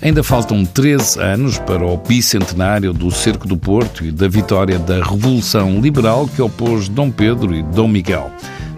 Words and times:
Ainda 0.00 0.22
faltam 0.22 0.64
13 0.64 1.20
anos 1.20 1.58
para 1.58 1.84
o 1.84 1.96
bicentenário 1.96 2.92
do 2.92 3.10
Cerco 3.10 3.48
do 3.48 3.56
Porto 3.56 4.04
e 4.04 4.12
da 4.12 4.28
vitória 4.28 4.78
da 4.78 5.02
Revolução 5.02 5.80
Liberal 5.80 6.28
que 6.28 6.40
opôs 6.40 6.88
Dom 6.88 7.10
Pedro 7.10 7.52
e 7.52 7.64
Dom 7.64 7.88
Miguel. 7.88 8.30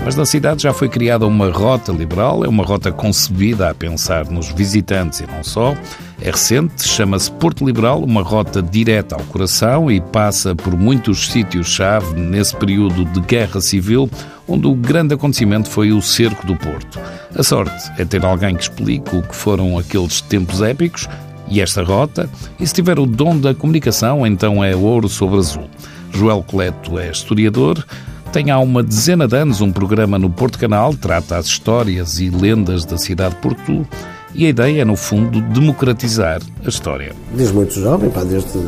Mas 0.03 0.17
na 0.17 0.25
cidade 0.25 0.63
já 0.63 0.73
foi 0.73 0.89
criada 0.89 1.27
uma 1.27 1.51
rota 1.51 1.93
liberal, 1.93 2.43
é 2.43 2.49
uma 2.49 2.65
rota 2.65 2.91
concebida 2.91 3.69
a 3.69 3.75
pensar 3.75 4.31
nos 4.31 4.49
visitantes 4.49 5.21
e 5.21 5.27
não 5.27 5.45
só. 5.45 5.75
É 6.23 6.31
recente, 6.31 6.87
chama-se 6.87 7.33
Porto 7.33 7.65
Liberal, 7.65 8.05
uma 8.05 8.23
rota 8.23 8.61
direta 8.61 9.15
ao 9.15 9.23
coração 9.23 9.91
e 9.91 10.03
passa 10.03 10.55
por 10.55 10.77
muitos 10.77 11.31
sítios-chave 11.31 12.15
nesse 12.21 12.55
período 12.57 13.07
de 13.07 13.21
guerra 13.21 13.59
civil, 13.61 14.09
onde 14.47 14.67
o 14.67 14.75
grande 14.75 15.15
acontecimento 15.15 15.71
foi 15.71 15.93
o 15.93 16.03
cerco 16.03 16.47
do 16.47 16.55
Porto. 16.57 17.01
A 17.35 17.43
sorte 17.43 17.91
é 17.97 18.05
ter 18.05 18.23
alguém 18.23 18.55
que 18.55 18.65
explique 18.65 19.17
o 19.17 19.23
que 19.23 19.35
foram 19.35 19.79
aqueles 19.79 20.21
tempos 20.21 20.61
épicos 20.61 21.09
e 21.49 21.59
esta 21.59 21.83
rota, 21.83 22.29
e 22.59 22.67
se 22.67 22.75
tiver 22.75 22.99
o 22.99 23.07
dom 23.07 23.39
da 23.39 23.55
comunicação, 23.55 24.27
então 24.27 24.63
é 24.63 24.77
ouro 24.77 25.09
sobre 25.09 25.39
azul. 25.39 25.71
Joel 26.13 26.43
Coleto 26.43 26.99
é 26.99 27.11
historiador, 27.11 27.83
tem 28.31 28.51
há 28.51 28.59
uma 28.59 28.83
dezena 28.83 29.27
de 29.27 29.37
anos 29.37 29.63
um 29.63 29.73
programa 29.73 30.19
no 30.19 30.29
Porto 30.29 30.59
Canal, 30.59 30.95
trata 30.95 31.39
as 31.39 31.47
histórias 31.47 32.21
e 32.21 32.29
lendas 32.29 32.85
da 32.85 32.99
cidade 32.99 33.35
de 33.35 33.41
Porto 33.41 33.87
e 34.35 34.47
a 34.47 34.49
ideia 34.49 34.83
é, 34.83 34.85
no 34.85 34.97
fundo, 34.97 35.41
democratizar 35.41 36.41
a 36.65 36.69
história. 36.69 37.13
Desde 37.35 37.55
muito 37.55 37.75
jovem, 37.75 38.11
pá, 38.11 38.23
desde 38.23 38.59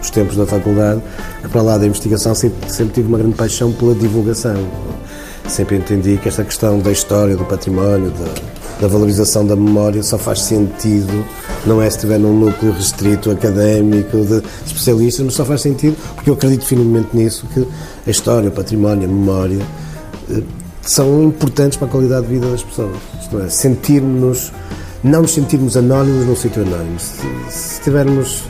os 0.00 0.10
tempos 0.10 0.36
da 0.36 0.46
faculdade, 0.46 1.00
para 1.50 1.62
lá 1.62 1.78
da 1.78 1.86
investigação, 1.86 2.34
sempre, 2.34 2.70
sempre 2.70 2.94
tive 2.94 3.08
uma 3.08 3.18
grande 3.18 3.34
paixão 3.34 3.72
pela 3.72 3.94
divulgação. 3.94 4.56
Sempre 5.48 5.76
entendi 5.76 6.18
que 6.18 6.28
esta 6.28 6.44
questão 6.44 6.78
da 6.78 6.90
história, 6.90 7.36
do 7.36 7.44
património, 7.44 8.10
da, 8.10 8.82
da 8.82 8.88
valorização 8.88 9.46
da 9.46 9.54
memória 9.54 10.02
só 10.02 10.18
faz 10.18 10.42
sentido, 10.42 11.24
não 11.64 11.80
é 11.80 11.88
se 11.88 11.96
estiver 11.96 12.18
num 12.18 12.38
núcleo 12.38 12.72
restrito 12.72 13.30
académico 13.30 14.24
de 14.24 14.42
especialistas, 14.66 15.24
mas 15.24 15.34
só 15.34 15.44
faz 15.44 15.60
sentido 15.60 15.96
porque 16.14 16.30
eu 16.30 16.34
acredito 16.34 16.64
firmemente 16.64 17.08
nisso, 17.12 17.46
que 17.54 17.66
a 18.06 18.10
história, 18.10 18.48
o 18.48 18.52
património, 18.52 19.08
a 19.08 19.12
memória 19.12 19.60
eh, 20.30 20.42
são 20.82 21.24
importantes 21.24 21.78
para 21.78 21.86
a 21.86 21.90
qualidade 21.90 22.26
de 22.26 22.34
vida 22.34 22.48
das 22.48 22.62
pessoas. 22.62 22.96
Isto 23.20 23.40
é, 23.40 23.48
sentirmos, 23.48 24.52
não 25.02 25.22
nos 25.22 25.32
sentirmos 25.32 25.76
anónimos 25.76 26.26
num 26.26 26.36
sítio 26.36 26.62
anónimo. 26.62 26.98
Se, 26.98 27.26
estivermos 27.74 28.44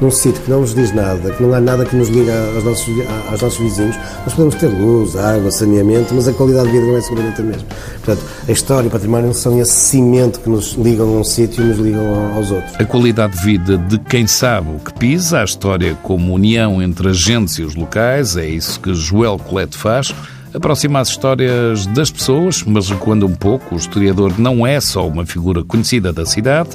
num 0.00 0.10
sítio 0.10 0.40
que 0.42 0.50
não 0.50 0.62
nos 0.62 0.74
diz 0.74 0.94
nada, 0.94 1.30
que 1.30 1.42
não 1.42 1.52
há 1.52 1.60
nada 1.60 1.84
que 1.84 1.94
nos 1.94 2.08
liga 2.08 2.32
aos 2.54 2.64
nossos, 2.64 2.88
aos 3.30 3.42
nossos 3.42 3.58
vizinhos, 3.58 3.96
nós 4.24 4.32
podemos 4.32 4.54
ter 4.54 4.68
luz, 4.68 5.14
água, 5.16 5.50
saneamento, 5.50 6.14
mas 6.14 6.26
a 6.26 6.32
qualidade 6.32 6.66
de 6.68 6.72
vida 6.72 6.86
não 6.86 6.96
é 6.96 7.00
seguramente 7.02 7.40
a 7.40 7.44
mesma. 7.44 7.68
Portanto, 8.02 8.26
a 8.48 8.52
história 8.52 8.86
e 8.86 8.88
o 8.88 8.90
património 8.90 9.34
são 9.34 9.60
esse 9.60 9.72
cimento 9.72 10.40
que 10.40 10.48
nos 10.48 10.72
ligam 10.72 11.06
a 11.06 11.20
um 11.20 11.24
sítio 11.24 11.62
e 11.62 11.66
nos 11.66 11.78
ligam 11.78 12.34
aos 12.34 12.50
outros. 12.50 12.74
A 12.78 12.84
qualidade 12.84 13.36
de 13.36 13.44
vida 13.44 13.76
de 13.76 13.98
quem 13.98 14.26
sabe 14.26 14.70
o 14.70 14.78
que 14.78 14.92
pisa, 14.94 15.40
a 15.40 15.44
história 15.44 15.94
como 16.02 16.32
união 16.32 16.82
entre 16.82 17.08
agentes 17.08 17.58
e 17.58 17.62
os 17.62 17.74
locais, 17.74 18.36
é 18.36 18.46
isso 18.46 18.80
que 18.80 18.94
Joel 18.94 19.38
Colette 19.38 19.76
faz 19.76 20.14
aproxima 20.54 21.00
as 21.00 21.08
histórias 21.08 21.86
das 21.86 22.10
pessoas, 22.10 22.62
mas 22.64 22.88
recuando 22.88 23.26
um 23.26 23.34
pouco, 23.34 23.74
o 23.74 23.78
historiador 23.78 24.38
não 24.38 24.66
é 24.66 24.80
só 24.80 25.06
uma 25.06 25.24
figura 25.24 25.64
conhecida 25.64 26.12
da 26.12 26.26
cidade, 26.26 26.70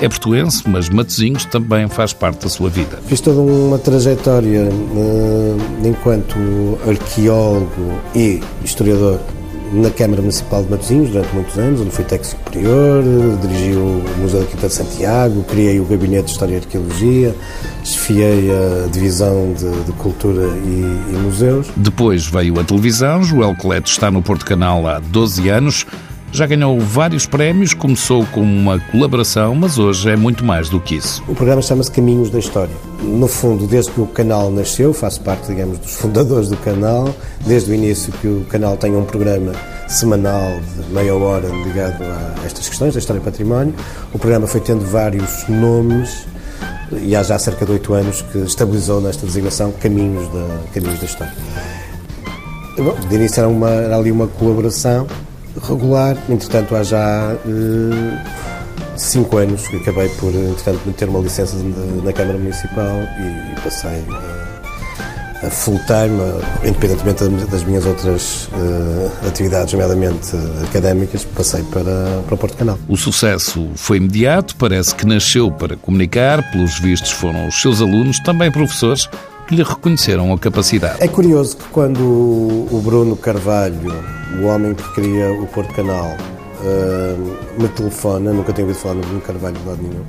é 0.00 0.08
portuense, 0.08 0.68
mas 0.68 0.88
Matosinhos 0.88 1.44
também 1.44 1.88
faz 1.88 2.12
parte 2.12 2.42
da 2.42 2.48
sua 2.48 2.70
vida. 2.70 2.98
Fiz 3.06 3.20
toda 3.20 3.40
uma 3.40 3.78
trajetória 3.78 4.68
uh, 4.70 5.58
enquanto 5.86 6.36
arqueólogo 6.86 8.00
e 8.14 8.40
historiador 8.64 9.20
na 9.72 9.90
Câmara 9.90 10.20
Municipal 10.20 10.64
de 10.64 10.70
Matosinhos 10.70 11.10
durante 11.10 11.34
muitos 11.34 11.58
anos, 11.58 11.80
onde 11.80 11.90
fui 11.90 12.04
técnico 12.04 12.36
superior, 12.36 13.02
dirigi 13.40 13.72
o 13.72 14.02
Museu 14.18 14.40
da 14.40 14.46
Quinta 14.46 14.66
de 14.68 14.74
Santiago, 14.74 15.44
criei 15.44 15.80
o 15.80 15.84
Gabinete 15.84 16.24
de 16.24 16.30
História 16.32 16.54
e 16.54 16.56
Arqueologia, 16.56 17.34
desfiei 17.82 18.50
a 18.50 18.88
Divisão 18.88 19.52
de, 19.52 19.70
de 19.84 19.92
Cultura 19.92 20.42
e, 20.42 21.12
e, 21.12 21.18
Museus. 21.22 21.68
Depois 21.76 22.26
veio 22.26 22.58
a 22.58 22.64
televisão, 22.64 23.22
Joel 23.22 23.54
Coleto 23.56 23.90
está 23.90 24.10
no 24.10 24.22
Porto 24.22 24.44
Canal 24.44 24.86
há 24.86 24.98
12 24.98 25.48
anos, 25.48 25.86
já 26.32 26.46
ganhou 26.46 26.78
vários 26.78 27.26
prémios, 27.26 27.74
começou 27.74 28.24
com 28.26 28.40
uma 28.40 28.78
colaboração, 28.78 29.54
mas 29.54 29.78
hoje 29.78 30.10
é 30.10 30.16
muito 30.16 30.44
mais 30.44 30.68
do 30.68 30.80
que 30.80 30.96
isso. 30.96 31.22
O 31.26 31.34
programa 31.34 31.60
chama-se 31.60 31.90
Caminhos 31.90 32.30
da 32.30 32.38
História. 32.38 32.74
No 33.02 33.26
fundo, 33.26 33.66
desde 33.66 33.90
que 33.90 34.00
o 34.00 34.06
canal 34.06 34.50
nasceu, 34.50 34.92
faço 34.92 35.20
parte, 35.22 35.48
digamos, 35.48 35.78
dos 35.78 35.94
fundadores 35.94 36.48
do 36.48 36.56
canal, 36.58 37.14
desde 37.46 37.70
o 37.70 37.74
início 37.74 38.12
que 38.14 38.28
o 38.28 38.44
canal 38.48 38.76
tem 38.76 38.94
um 38.94 39.04
programa 39.04 39.52
semanal 39.88 40.60
de 40.60 40.94
meia 40.94 41.14
hora 41.14 41.48
ligado 41.48 42.02
a 42.04 42.46
estas 42.46 42.68
questões 42.68 42.94
da 42.94 43.00
história 43.00 43.20
e 43.20 43.24
património. 43.24 43.74
O 44.12 44.18
programa 44.18 44.46
foi 44.46 44.60
tendo 44.60 44.84
vários 44.84 45.48
nomes 45.48 46.26
e 47.02 47.14
há 47.16 47.22
já 47.22 47.38
cerca 47.38 47.64
de 47.64 47.72
oito 47.72 47.92
anos 47.92 48.22
que 48.22 48.38
estabilizou 48.38 49.00
nesta 49.00 49.26
designação 49.26 49.72
Caminhos 49.72 50.28
da, 50.28 50.60
Caminhos 50.72 51.00
da 51.00 51.06
História. 51.06 51.34
Bom, 52.76 52.96
de 53.08 53.14
início 53.14 53.40
era, 53.40 53.48
uma, 53.48 53.70
era 53.70 53.96
ali 53.96 54.12
uma 54.12 54.26
colaboração 54.26 55.06
regular. 55.66 56.16
Entretanto, 56.28 56.74
há 56.76 56.82
já 56.82 57.34
uh, 57.34 58.18
cinco 58.96 59.38
anos 59.38 59.66
que 59.68 59.76
acabei 59.76 60.08
por, 60.10 60.34
entretanto, 60.34 60.92
ter 60.92 61.08
uma 61.08 61.20
licença 61.20 61.56
de, 61.56 62.02
na 62.04 62.12
Câmara 62.12 62.38
Municipal 62.38 62.96
e, 63.18 63.52
e 63.52 63.60
passei 63.62 64.04
a, 64.10 65.46
a 65.46 65.50
full-time, 65.50 66.20
independentemente 66.64 67.24
das 67.46 67.64
minhas 67.64 67.86
outras 67.86 68.48
uh, 68.48 69.26
atividades, 69.26 69.72
nomeadamente 69.72 70.36
académicas, 70.68 71.24
passei 71.24 71.62
para, 71.64 72.22
para 72.26 72.36
Porto 72.36 72.56
Canal. 72.56 72.78
O 72.86 72.96
sucesso 72.96 73.68
foi 73.74 73.96
imediato, 73.96 74.54
parece 74.56 74.94
que 74.94 75.06
nasceu 75.06 75.50
para 75.50 75.76
comunicar, 75.76 76.50
pelos 76.52 76.78
vistos 76.78 77.10
foram 77.10 77.48
os 77.48 77.60
seus 77.60 77.80
alunos, 77.80 78.20
também 78.20 78.52
professores, 78.52 79.08
que 79.50 79.56
lhe 79.56 79.64
reconheceram 79.64 80.32
a 80.32 80.38
capacidade. 80.38 81.02
É 81.02 81.08
curioso 81.08 81.56
que 81.56 81.64
quando 81.70 82.00
o 82.00 82.80
Bruno 82.84 83.16
Carvalho, 83.16 83.92
o 84.40 84.46
homem 84.46 84.74
que 84.74 84.94
cria 84.94 85.32
o 85.32 85.46
Porto 85.48 85.74
Canal, 85.74 86.16
uh, 86.62 87.60
me 87.60 87.68
telefona, 87.70 88.32
nunca 88.32 88.52
tenho 88.52 88.68
ouvido 88.68 88.80
falar 88.80 88.94
no 88.94 89.00
Bruno 89.00 89.20
Carvalho 89.20 89.56
de 89.56 89.68
lado 89.68 89.82
nenhum, 89.82 90.04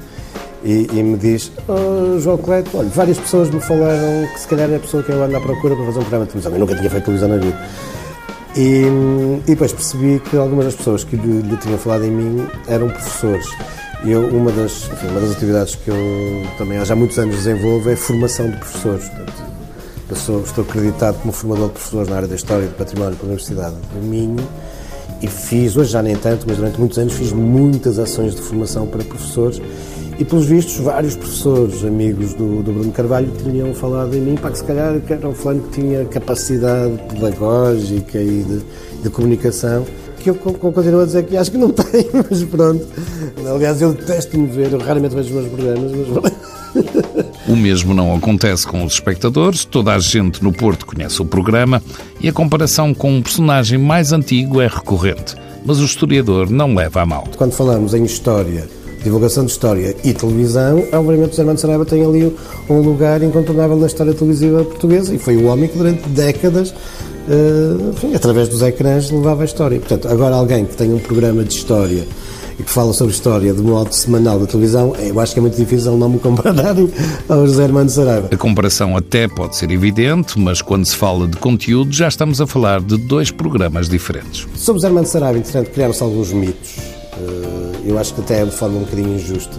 e, 0.63 0.87
e, 0.93 1.01
me 1.01 1.17
diz, 1.17 1.51
oh, 1.67 2.19
João 2.19 2.37
Cleto, 2.37 2.77
olha, 2.77 2.89
várias 2.89 3.17
pessoas 3.17 3.49
me 3.49 3.59
falaram 3.59 4.27
que 4.31 4.39
se 4.39 4.47
calhar 4.47 4.69
é 4.69 4.75
a 4.75 4.79
pessoa 4.79 5.01
que 5.01 5.11
eu 5.11 5.23
ando 5.23 5.35
à 5.35 5.41
procura 5.41 5.75
para 5.75 5.85
fazer 5.85 5.97
um 5.97 6.01
programa 6.03 6.25
de 6.25 6.31
televisão. 6.33 6.53
Eu 6.53 6.59
nunca 6.59 6.75
tinha 6.75 6.89
feito 6.91 7.05
televisão 7.05 7.29
na 7.29 7.37
vida. 7.37 7.59
E, 8.55 8.83
e 9.47 9.47
depois 9.47 9.73
percebi 9.73 10.19
que 10.19 10.37
algumas 10.37 10.65
das 10.65 10.75
pessoas 10.75 11.03
que 11.03 11.15
lhe, 11.15 11.41
lhe 11.41 11.57
tinham 11.57 11.79
falado 11.79 12.03
em 12.03 12.11
mim 12.11 12.47
eram 12.67 12.89
professores. 12.89 13.47
Eu, 14.03 14.27
uma 14.29 14.51
das, 14.51 14.89
enfim, 14.91 15.07
uma 15.07 15.19
das 15.19 15.31
atividades 15.31 15.75
que 15.75 15.89
eu 15.89 15.95
também 16.57 16.79
há 16.79 16.83
já 16.83 16.95
muitos 16.95 17.19
anos 17.19 17.35
desenvolvo 17.35 17.89
é 17.89 17.95
formação 17.95 18.49
de 18.49 18.57
professores. 18.57 19.07
Portanto, 19.07 19.43
eu 20.09 20.15
sou, 20.15 20.41
estou 20.41 20.63
acreditado 20.63 21.19
como 21.21 21.31
formador 21.31 21.67
de 21.67 21.73
professores 21.73 22.09
na 22.09 22.15
área 22.15 22.27
da 22.27 22.35
História 22.35 22.65
e 22.65 22.67
do 22.67 22.75
Património 22.75 23.15
pela 23.15 23.27
Universidade 23.27 23.75
do 23.75 24.01
Minho 24.01 24.47
e 25.21 25.27
fiz, 25.27 25.77
hoje 25.77 25.91
já 25.91 26.01
nem 26.01 26.15
tanto, 26.15 26.45
mas 26.47 26.57
durante 26.57 26.79
muitos 26.79 26.97
anos 26.97 27.13
fiz 27.13 27.31
muitas 27.31 27.99
ações 27.99 28.33
de 28.33 28.41
formação 28.41 28.87
para 28.87 29.03
professores 29.03 29.61
e, 30.17 30.25
pelos 30.25 30.45
vistos, 30.45 30.77
vários 30.77 31.15
professores, 31.15 31.83
amigos 31.83 32.33
do, 32.33 32.63
do 32.63 32.71
Bruno 32.71 32.91
Carvalho, 32.91 33.31
tinham 33.43 33.73
falado 33.73 34.15
em 34.15 34.21
mim, 34.21 34.35
para 34.35 34.51
que 34.51 34.57
se 34.57 34.63
calhar 34.63 34.99
era 35.07 35.27
um 35.27 35.33
fulano 35.33 35.61
que 35.63 35.81
tinha 35.81 36.05
capacidade 36.05 36.97
pedagógica 37.09 38.19
e 38.19 38.43
de, 38.43 38.61
de 39.03 39.09
comunicação 39.09 39.85
que 40.21 40.29
eu 40.29 40.35
continuo 40.35 41.01
a 41.01 41.05
dizer 41.05 41.25
que 41.25 41.35
acho 41.35 41.51
que 41.51 41.57
não 41.57 41.69
tenho, 41.73 42.25
mas 42.29 42.43
pronto. 42.43 42.85
Aliás, 43.53 43.81
eu 43.81 43.93
detesto-me 43.93 44.47
ver, 44.47 44.71
eu 44.71 44.79
raramente 44.79 45.15
vejo 45.15 45.29
os 45.29 45.35
meus 45.35 45.47
programas, 45.47 45.91
mas. 45.91 46.51
O 47.47 47.55
mesmo 47.55 47.93
não 47.93 48.15
acontece 48.15 48.65
com 48.65 48.85
os 48.85 48.93
espectadores, 48.93 49.65
toda 49.65 49.93
a 49.93 49.99
gente 49.99 50.43
no 50.43 50.53
Porto 50.53 50.85
conhece 50.85 51.21
o 51.21 51.25
programa 51.25 51.81
e 52.21 52.29
a 52.29 52.33
comparação 52.33 52.93
com 52.93 53.11
um 53.13 53.21
personagem 53.21 53.77
mais 53.77 54.13
antigo 54.13 54.61
é 54.61 54.67
recorrente. 54.67 55.35
Mas 55.65 55.79
o 55.79 55.85
historiador 55.85 56.49
não 56.49 56.73
leva 56.73 57.01
a 57.01 57.05
mal. 57.05 57.27
Quando 57.35 57.51
falamos 57.51 57.93
em 57.93 58.03
história, 58.03 58.67
divulgação 59.03 59.45
de 59.45 59.51
história 59.51 59.95
e 60.03 60.13
televisão, 60.13 60.83
obviamente 60.93 61.33
o 61.33 61.35
Zé 61.35 61.41
Armando 61.41 61.59
Saraiva 61.59 61.85
tem 61.85 62.05
ali 62.05 62.35
um 62.69 62.79
lugar 62.79 63.21
incontornável 63.21 63.75
na 63.75 63.87
história 63.87 64.13
televisiva 64.13 64.63
portuguesa 64.63 65.13
e 65.13 65.19
foi 65.19 65.37
o 65.37 65.45
homem 65.47 65.67
que 65.67 65.77
durante 65.77 66.07
décadas 66.09 66.73
uh, 67.31 67.89
enfim, 67.91 68.13
através 68.13 68.49
dos 68.49 68.61
ecrãs, 68.61 69.09
levava 69.09 69.43
a 69.43 69.45
história. 69.45 69.79
Portanto, 69.79 70.07
agora 70.07 70.35
alguém 70.35 70.65
que 70.65 70.75
tem 70.75 70.93
um 70.93 70.99
programa 70.99 71.43
de 71.43 71.53
história 71.55 72.05
e 72.59 72.63
que 72.63 72.69
fala 72.69 72.93
sobre 72.93 73.13
história 73.13 73.53
de 73.53 73.61
modo 73.61 73.93
semanal 73.93 74.39
da 74.39 74.45
televisão, 74.45 74.95
eu 74.97 75.19
acho 75.19 75.33
que 75.33 75.39
é 75.39 75.41
muito 75.41 75.55
difícil 75.55 75.97
não 75.97 76.09
me 76.09 76.19
compararem 76.19 76.91
ao 77.29 77.47
José 77.47 77.63
Armando 77.63 77.89
Saraiva. 77.89 78.29
A 78.31 78.37
comparação 78.37 78.95
até 78.95 79.27
pode 79.27 79.55
ser 79.55 79.71
evidente, 79.71 80.37
mas 80.37 80.61
quando 80.61 80.85
se 80.85 80.95
fala 80.95 81.27
de 81.27 81.37
conteúdo, 81.37 81.91
já 81.91 82.07
estamos 82.07 82.41
a 82.41 82.47
falar 82.47 82.81
de 82.81 82.97
dois 82.97 83.31
programas 83.31 83.87
diferentes. 83.87 84.47
Sobre 84.55 84.79
José 84.79 84.87
Armando 84.87 85.05
Saraiva, 85.05 85.39
entretanto, 85.39 85.71
criaram-se 85.71 86.03
alguns 86.03 86.33
mitos. 86.33 86.77
Eh, 86.77 87.89
eu 87.89 87.97
acho 87.97 88.13
que 88.13 88.21
até 88.21 88.41
é 88.41 88.45
de 88.45 88.51
forma 88.51 88.77
um 88.77 88.81
bocadinho 88.81 89.15
injusta. 89.15 89.57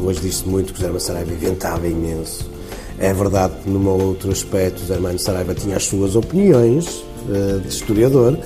Hoje 0.00 0.20
diz-se 0.20 0.48
muito 0.48 0.72
que 0.72 0.78
José 0.78 0.86
Armando 0.86 1.02
Saraiva 1.02 1.32
inventava 1.32 1.86
imenso 1.86 2.58
é 2.98 3.12
verdade 3.12 3.54
que, 3.62 3.70
num 3.70 3.88
outro 3.88 4.30
aspecto, 4.32 4.80
José 4.80 4.94
Armando 4.94 5.18
Saraiva 5.18 5.54
tinha 5.54 5.76
as 5.76 5.84
suas 5.84 6.16
opiniões 6.16 7.04
de 7.62 7.68
historiador, 7.68 8.36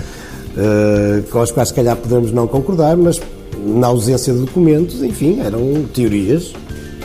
com 1.30 1.40
as 1.40 1.50
quais, 1.50 1.68
se 1.68 1.74
calhar, 1.74 1.96
podemos 1.96 2.32
não 2.32 2.46
concordar, 2.46 2.96
mas 2.96 3.20
na 3.64 3.86
ausência 3.88 4.32
de 4.32 4.40
documentos, 4.40 5.02
enfim, 5.02 5.40
eram 5.40 5.84
teorias 5.94 6.52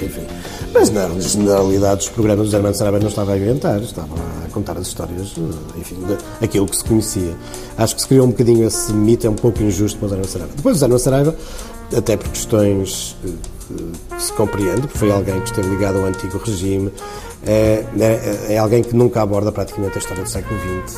enfim. 0.03 0.21
Mas 0.73 0.89
na 0.89 1.07
generalidade 1.19 1.97
dos 1.97 2.09
programas 2.09 2.47
do 2.47 2.51
Zé 2.51 2.57
Armando 2.57 2.75
Saraiva 2.75 2.99
não 2.99 3.07
estava 3.07 3.33
a 3.33 3.37
inventar, 3.37 3.81
estava 3.81 4.13
a 4.45 4.49
contar 4.51 4.77
as 4.77 4.87
histórias, 4.87 5.33
enfim, 5.77 5.97
aquilo 6.41 6.65
que 6.67 6.75
se 6.75 6.83
conhecia. 6.83 7.35
Acho 7.77 7.95
que 7.95 8.01
se 8.01 8.07
criou 8.07 8.25
um 8.25 8.29
bocadinho 8.29 8.67
esse 8.67 8.93
mito, 8.93 9.25
é 9.25 9.29
um 9.29 9.35
pouco 9.35 9.61
injusto 9.63 9.97
para 9.97 10.09
o 10.09 10.11
Armando 10.11 10.27
Saraiva. 10.27 10.53
Depois 10.55 10.81
o 10.81 10.85
Armando 10.85 10.99
Saraiva, 10.99 11.35
até 11.95 12.17
por 12.17 12.29
questões 12.29 13.15
eh, 13.25 13.29
que 14.15 14.23
se 14.23 14.33
compreende, 14.33 14.81
porque 14.81 14.97
foi 14.97 15.11
alguém 15.11 15.39
que 15.39 15.49
esteve 15.49 15.69
ligado 15.69 15.97
ao 15.97 16.05
antigo 16.05 16.37
regime, 16.37 16.91
é, 17.45 17.83
é, 17.99 18.53
é 18.53 18.57
alguém 18.57 18.83
que 18.83 18.95
nunca 18.95 19.21
aborda 19.21 19.51
praticamente 19.51 19.95
a 19.95 19.99
história 19.99 20.23
do 20.23 20.29
século 20.29 20.59
XX 20.85 20.97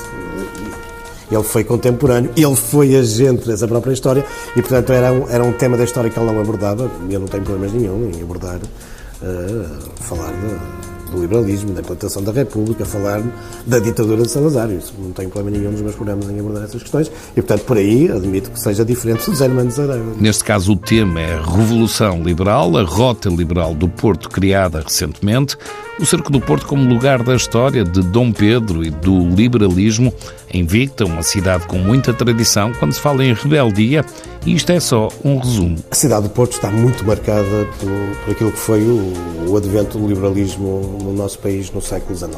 ele 1.32 1.44
foi 1.44 1.64
contemporâneo, 1.64 2.32
ele 2.36 2.56
foi 2.56 2.96
agente 2.96 3.48
dessa 3.48 3.68
própria 3.68 3.94
história 3.94 4.26
e, 4.56 4.62
portanto, 4.62 4.92
era 4.92 5.12
um, 5.12 5.30
era 5.30 5.44
um 5.44 5.54
tema 5.54 5.78
da 5.78 5.84
história 5.84 6.10
que 6.10 6.20
ele 6.20 6.32
não 6.32 6.42
abordava. 6.42 6.90
E 7.08 7.14
eu 7.14 7.20
não 7.20 7.28
tenho 7.28 7.44
problemas 7.44 7.74
nenhum 7.74 8.10
em 8.10 8.22
abordar, 8.22 8.58
uh, 8.58 9.80
falar 10.02 10.32
de, 10.32 10.89
do 11.10 11.22
liberalismo, 11.22 11.74
da 11.74 11.82
implantação 11.82 12.24
da 12.24 12.32
República, 12.32 12.86
falar 12.86 13.22
da 13.66 13.80
ditadura 13.80 14.24
de 14.24 14.30
Salazar. 14.30 14.70
Isso 14.72 14.94
não 14.98 15.12
tenho 15.12 15.30
problema 15.30 15.58
nenhum 15.58 15.72
nos 15.72 15.82
meus 15.82 15.96
programas 15.96 16.30
em 16.30 16.40
abordar 16.40 16.64
essas 16.64 16.82
questões 16.82 17.12
e, 17.32 17.42
portanto, 17.42 17.66
por 17.66 17.78
aí 17.78 18.12
admito 18.12 18.52
que 18.52 18.60
seja 18.60 18.86
diferente 18.86 19.30
do 19.30 19.36
Zé 19.36 19.50
Saraiva. 19.72 20.14
Neste 20.20 20.44
caso, 20.44 20.74
o 20.74 20.76
tema 20.76 21.20
é 21.20 21.36
Revolução 21.36 22.22
Liberal, 22.24 22.78
a 22.78 22.84
Rota 22.84 23.30
Liberal 23.30 23.74
do 23.74 23.88
Porto, 23.88 24.30
criada 24.30 24.82
recentemente 24.82 25.58
o 26.00 26.06
Cerco 26.06 26.32
do 26.32 26.40
Porto 26.40 26.66
como 26.66 26.88
lugar 26.88 27.22
da 27.22 27.36
história 27.36 27.84
de 27.84 28.02
Dom 28.02 28.32
Pedro 28.32 28.86
e 28.86 28.90
do 28.90 29.20
liberalismo, 29.30 30.14
invicta, 30.54 31.04
uma 31.04 31.22
cidade 31.22 31.68
com 31.68 31.78
muita 31.78 32.14
tradição 32.14 32.72
quando 32.80 32.94
se 32.94 33.02
fala 33.02 33.26
em 33.26 33.34
rebeldia, 33.34 34.06
e 34.46 34.56
isto 34.56 34.72
é 34.72 34.80
só 34.80 35.10
um 35.24 35.38
resumo. 35.38 35.78
A 35.92 35.96
cidade 35.96 36.24
do 36.24 36.30
Porto 36.30 36.54
está 36.54 36.72
muito 36.72 37.06
marcada 37.06 37.68
por, 37.80 38.24
por 38.24 38.32
aquilo 38.32 38.52
que 38.52 38.58
foi 38.58 38.82
o, 38.82 39.50
o 39.50 39.58
advento 39.58 39.98
do 39.98 40.08
liberalismo 40.08 40.98
no 41.02 41.14
nosso 41.14 41.40
país 41.40 41.72
no 41.72 41.82
século 41.82 42.16
XIX. 42.18 42.38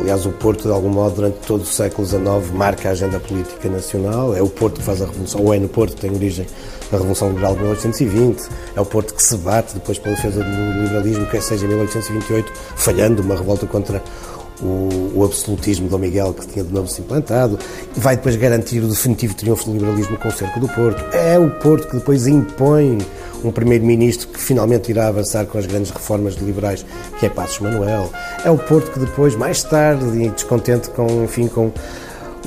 Aliás, 0.00 0.24
o 0.24 0.30
Porto, 0.30 0.62
de 0.62 0.72
algum 0.72 0.88
modo, 0.88 1.16
durante 1.16 1.38
todo 1.46 1.62
o 1.62 1.66
século 1.66 2.06
XIX, 2.06 2.24
marca 2.54 2.88
a 2.88 2.92
agenda 2.92 3.18
política 3.18 3.68
nacional. 3.68 4.34
É 4.34 4.40
o 4.40 4.48
Porto 4.48 4.78
que 4.78 4.82
faz 4.82 5.02
a 5.02 5.06
revolução, 5.06 5.42
ou 5.42 5.52
é 5.52 5.58
no 5.58 5.68
Porto 5.68 5.96
que 5.96 6.00
tem 6.00 6.14
origem 6.14 6.46
a 6.92 6.96
Revolução 6.96 7.28
Liberal 7.28 7.54
de 7.54 7.60
1820. 7.60 8.48
É 8.76 8.80
o 8.80 8.86
Porto 8.86 9.12
que 9.12 9.22
se 9.22 9.36
bate 9.36 9.74
depois 9.74 9.98
pela 9.98 10.14
defesa 10.14 10.42
do 10.42 10.82
liberalismo, 10.82 11.26
quer 11.26 11.42
seja 11.42 11.66
em 11.66 11.68
1828, 11.68 12.52
falhando 12.76 13.22
uma 13.22 13.34
revolta 13.36 13.66
contra 13.66 14.02
o, 14.60 15.12
o, 15.14 15.24
absolutismo 15.24 15.86
de 15.86 15.90
Dom 15.90 15.98
Miguel 15.98 16.34
que 16.34 16.46
tinha 16.46 16.64
de 16.64 16.72
novo 16.72 16.88
se 16.88 17.00
implantado, 17.00 17.58
vai 17.96 18.16
depois 18.16 18.36
garantir 18.36 18.80
o 18.80 18.88
definitivo 18.88 19.34
triunfo 19.34 19.66
do 19.66 19.72
liberalismo 19.72 20.16
com 20.16 20.28
o 20.28 20.32
cerco 20.32 20.60
do 20.60 20.68
Porto. 20.68 21.04
É 21.14 21.38
o 21.38 21.50
Porto 21.50 21.88
que 21.88 21.96
depois 21.96 22.26
impõe 22.26 22.98
um 23.44 23.52
primeiro-ministro 23.52 24.28
que 24.28 24.40
finalmente 24.40 24.90
irá 24.90 25.08
avançar 25.08 25.46
com 25.46 25.58
as 25.58 25.66
grandes 25.66 25.90
reformas 25.90 26.34
liberais, 26.34 26.84
que 27.18 27.26
é 27.26 27.28
Passos 27.28 27.60
Manuel. 27.60 28.10
É 28.44 28.50
o 28.50 28.58
Porto 28.58 28.90
que 28.90 28.98
depois, 28.98 29.36
mais 29.36 29.62
tarde, 29.62 30.04
e 30.22 30.28
descontente 30.28 30.90
com, 30.90 31.24
enfim, 31.24 31.46
com 31.46 31.70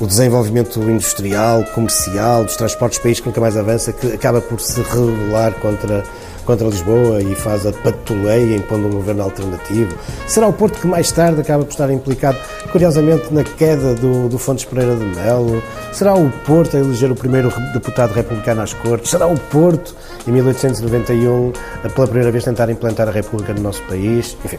o 0.00 0.06
desenvolvimento 0.06 0.80
industrial, 0.80 1.64
comercial, 1.74 2.44
dos 2.44 2.56
transportes 2.56 2.98
do 2.98 3.02
país 3.02 3.20
que 3.20 3.26
nunca 3.26 3.40
mais 3.40 3.56
avança, 3.56 3.92
que 3.92 4.12
acaba 4.12 4.40
por 4.40 4.60
se 4.60 4.80
rebelar 4.82 5.54
contra 5.60 6.02
contra 6.44 6.66
Lisboa 6.66 7.22
e 7.22 7.34
faz 7.34 7.66
a 7.66 7.72
patuleia 7.72 8.56
impondo 8.56 8.88
um 8.88 8.90
governo 8.90 9.22
alternativo? 9.22 9.96
Será 10.26 10.46
o 10.48 10.52
Porto 10.52 10.80
que 10.80 10.86
mais 10.86 11.10
tarde 11.12 11.40
acaba 11.40 11.64
por 11.64 11.70
estar 11.70 11.90
implicado, 11.90 12.38
curiosamente, 12.70 13.32
na 13.32 13.44
queda 13.44 13.94
do, 13.94 14.28
do 14.28 14.38
Fontes 14.38 14.64
Pereira 14.64 14.96
de 14.96 15.04
Melo? 15.04 15.62
Será 15.92 16.14
o 16.14 16.30
Porto 16.46 16.76
a 16.76 16.80
eleger 16.80 17.10
o 17.10 17.14
primeiro 17.14 17.52
deputado 17.72 18.12
republicano 18.12 18.62
às 18.62 18.72
Cortes? 18.72 19.10
Será 19.10 19.26
o 19.26 19.38
Porto, 19.38 19.94
em 20.26 20.32
1891, 20.32 21.52
a 21.84 21.88
pela 21.88 22.06
primeira 22.06 22.30
vez 22.30 22.44
tentar 22.44 22.70
implantar 22.70 23.08
a 23.08 23.12
República 23.12 23.52
no 23.54 23.60
nosso 23.60 23.82
país? 23.84 24.36
Enfim, 24.44 24.58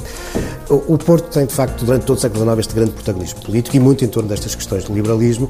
o, 0.70 0.94
o 0.94 0.98
Porto 0.98 1.26
tem, 1.30 1.46
de 1.46 1.54
facto, 1.54 1.86
durante 1.86 2.06
todo 2.06 2.18
o 2.18 2.22
século 2.22 2.44
XIX, 2.44 2.60
este 2.60 2.76
grande 2.76 2.92
protagonismo 2.92 3.42
político 3.42 3.76
e 3.76 3.80
muito 3.80 4.06
em 4.06 4.08
torno 4.08 4.30
destas 4.30 4.56
questões 4.56 4.84
do 4.84 4.94
liberalismo, 4.94 5.50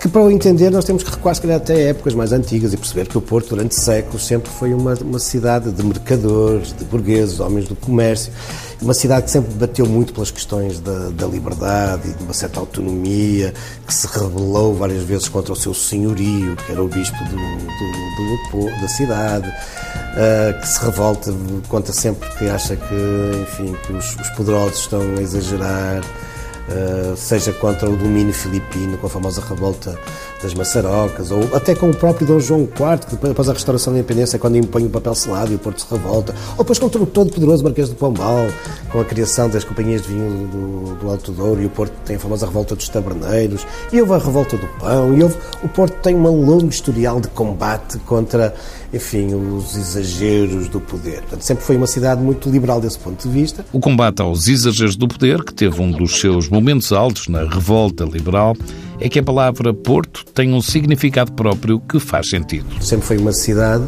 que 0.00 0.08
para 0.08 0.22
o 0.22 0.30
entender 0.30 0.70
nós 0.70 0.84
temos 0.84 1.02
que 1.02 1.10
recuar, 1.10 1.34
se 1.34 1.42
calhar, 1.42 1.56
até 1.56 1.88
épocas 1.88 2.14
mais 2.14 2.32
antigas 2.32 2.72
e 2.72 2.76
perceber 2.76 3.08
que 3.08 3.16
o 3.16 3.20
Porto, 3.20 3.50
durante 3.50 3.74
séculos, 3.74 4.26
sempre 4.26 4.50
foi 4.50 4.72
uma, 4.72 4.94
uma 4.94 5.18
cidade 5.18 5.70
de 5.74 5.82
mercadores, 5.82 6.72
de 6.72 6.84
burgueses, 6.84 7.40
homens 7.40 7.68
do 7.68 7.76
comércio. 7.76 8.32
Uma 8.80 8.94
cidade 8.94 9.24
que 9.24 9.30
sempre 9.30 9.52
bateu 9.54 9.86
muito 9.86 10.12
pelas 10.12 10.30
questões 10.30 10.78
da, 10.80 11.10
da 11.10 11.26
liberdade 11.26 12.08
e 12.08 12.12
de 12.12 12.22
uma 12.22 12.34
certa 12.34 12.60
autonomia, 12.60 13.54
que 13.86 13.94
se 13.94 14.06
rebelou 14.06 14.74
várias 14.74 15.02
vezes 15.04 15.28
contra 15.28 15.52
o 15.52 15.56
seu 15.56 15.72
senhorio, 15.72 16.56
que 16.56 16.72
era 16.72 16.82
o 16.82 16.88
bispo 16.88 17.16
do, 17.24 17.36
do, 17.36 18.66
do, 18.68 18.80
da 18.80 18.88
cidade, 18.88 19.48
uh, 19.48 20.60
que 20.60 20.68
se 20.68 20.84
revolta, 20.84 21.34
conta 21.68 21.92
sempre 21.92 22.28
que 22.30 22.48
acha 22.48 22.76
que, 22.76 23.42
enfim, 23.42 23.74
que 23.86 23.92
os, 23.92 24.16
os 24.16 24.30
poderosos 24.30 24.80
estão 24.80 25.00
a 25.16 25.22
exagerar, 25.22 26.02
uh, 26.02 27.16
seja 27.16 27.52
contra 27.52 27.88
o 27.88 27.96
domínio 27.96 28.34
filipino, 28.34 28.98
com 28.98 29.06
a 29.06 29.10
famosa 29.10 29.40
revolta 29.40 29.98
das 30.44 30.54
maçarocas, 30.54 31.30
ou 31.30 31.42
até 31.54 31.74
com 31.74 31.90
o 31.90 31.96
próprio 31.96 32.26
Dom 32.26 32.38
João 32.38 32.60
IV, 32.62 33.06
que 33.06 33.10
depois, 33.12 33.32
após 33.32 33.48
a 33.48 33.52
restauração 33.52 33.92
da 33.92 33.98
independência, 33.98 34.36
é 34.36 34.38
quando 34.38 34.56
impõe 34.56 34.84
o 34.84 34.90
papel 34.90 35.14
selado 35.14 35.50
e 35.50 35.54
o 35.56 35.58
Porto 35.58 35.80
se 35.80 35.86
revolta, 35.90 36.34
ou 36.52 36.58
depois 36.58 36.78
contra 36.78 37.02
o 37.02 37.06
todo-poderoso 37.06 37.64
Marquês 37.64 37.88
de 37.88 37.94
Pombal, 37.94 38.46
com 38.92 39.00
a 39.00 39.04
criação 39.04 39.48
das 39.48 39.64
companhias 39.64 40.02
de 40.02 40.08
vinho 40.08 40.46
do, 40.48 40.94
do, 40.96 41.08
Alto 41.08 41.32
Douro, 41.32 41.62
e 41.62 41.66
o 41.66 41.70
Porto 41.70 41.92
tem 42.04 42.16
a 42.16 42.18
famosa 42.18 42.46
revolta 42.46 42.76
dos 42.76 42.88
taberneiros, 42.88 43.66
e 43.92 44.00
houve 44.00 44.12
a 44.12 44.18
revolta 44.18 44.56
do 44.56 44.66
pão, 44.78 45.16
e 45.16 45.22
houve, 45.22 45.36
o 45.62 45.68
Porto 45.68 45.94
tem 46.02 46.14
um 46.14 46.44
longo 46.44 46.68
historial 46.68 47.20
de 47.20 47.28
combate 47.28 47.98
contra, 48.00 48.54
enfim, 48.92 49.34
os 49.34 49.76
exageros 49.76 50.68
do 50.68 50.80
poder. 50.80 51.20
Portanto, 51.22 51.42
sempre 51.42 51.64
foi 51.64 51.76
uma 51.76 51.86
cidade 51.86 52.22
muito 52.22 52.50
liberal 52.50 52.80
desse 52.80 52.98
ponto 52.98 53.26
de 53.26 53.32
vista. 53.32 53.64
O 53.72 53.80
combate 53.80 54.20
aos 54.20 54.46
exageros 54.46 54.94
do 54.94 55.08
poder, 55.08 55.42
que 55.42 55.54
teve 55.54 55.80
um 55.80 55.90
dos 55.90 56.20
seus 56.20 56.50
momentos 56.50 56.92
altos 56.92 57.28
na 57.28 57.44
revolta 57.44 58.04
liberal, 58.04 58.54
é 59.00 59.08
que 59.08 59.18
a 59.18 59.22
palavra 59.22 59.72
Porto 59.74 60.24
tem 60.34 60.52
um 60.52 60.60
significado 60.60 61.32
próprio 61.32 61.80
que 61.80 62.00
faz 62.00 62.28
sentido. 62.28 62.66
Sempre 62.82 63.06
foi 63.06 63.18
uma 63.18 63.32
cidade 63.32 63.84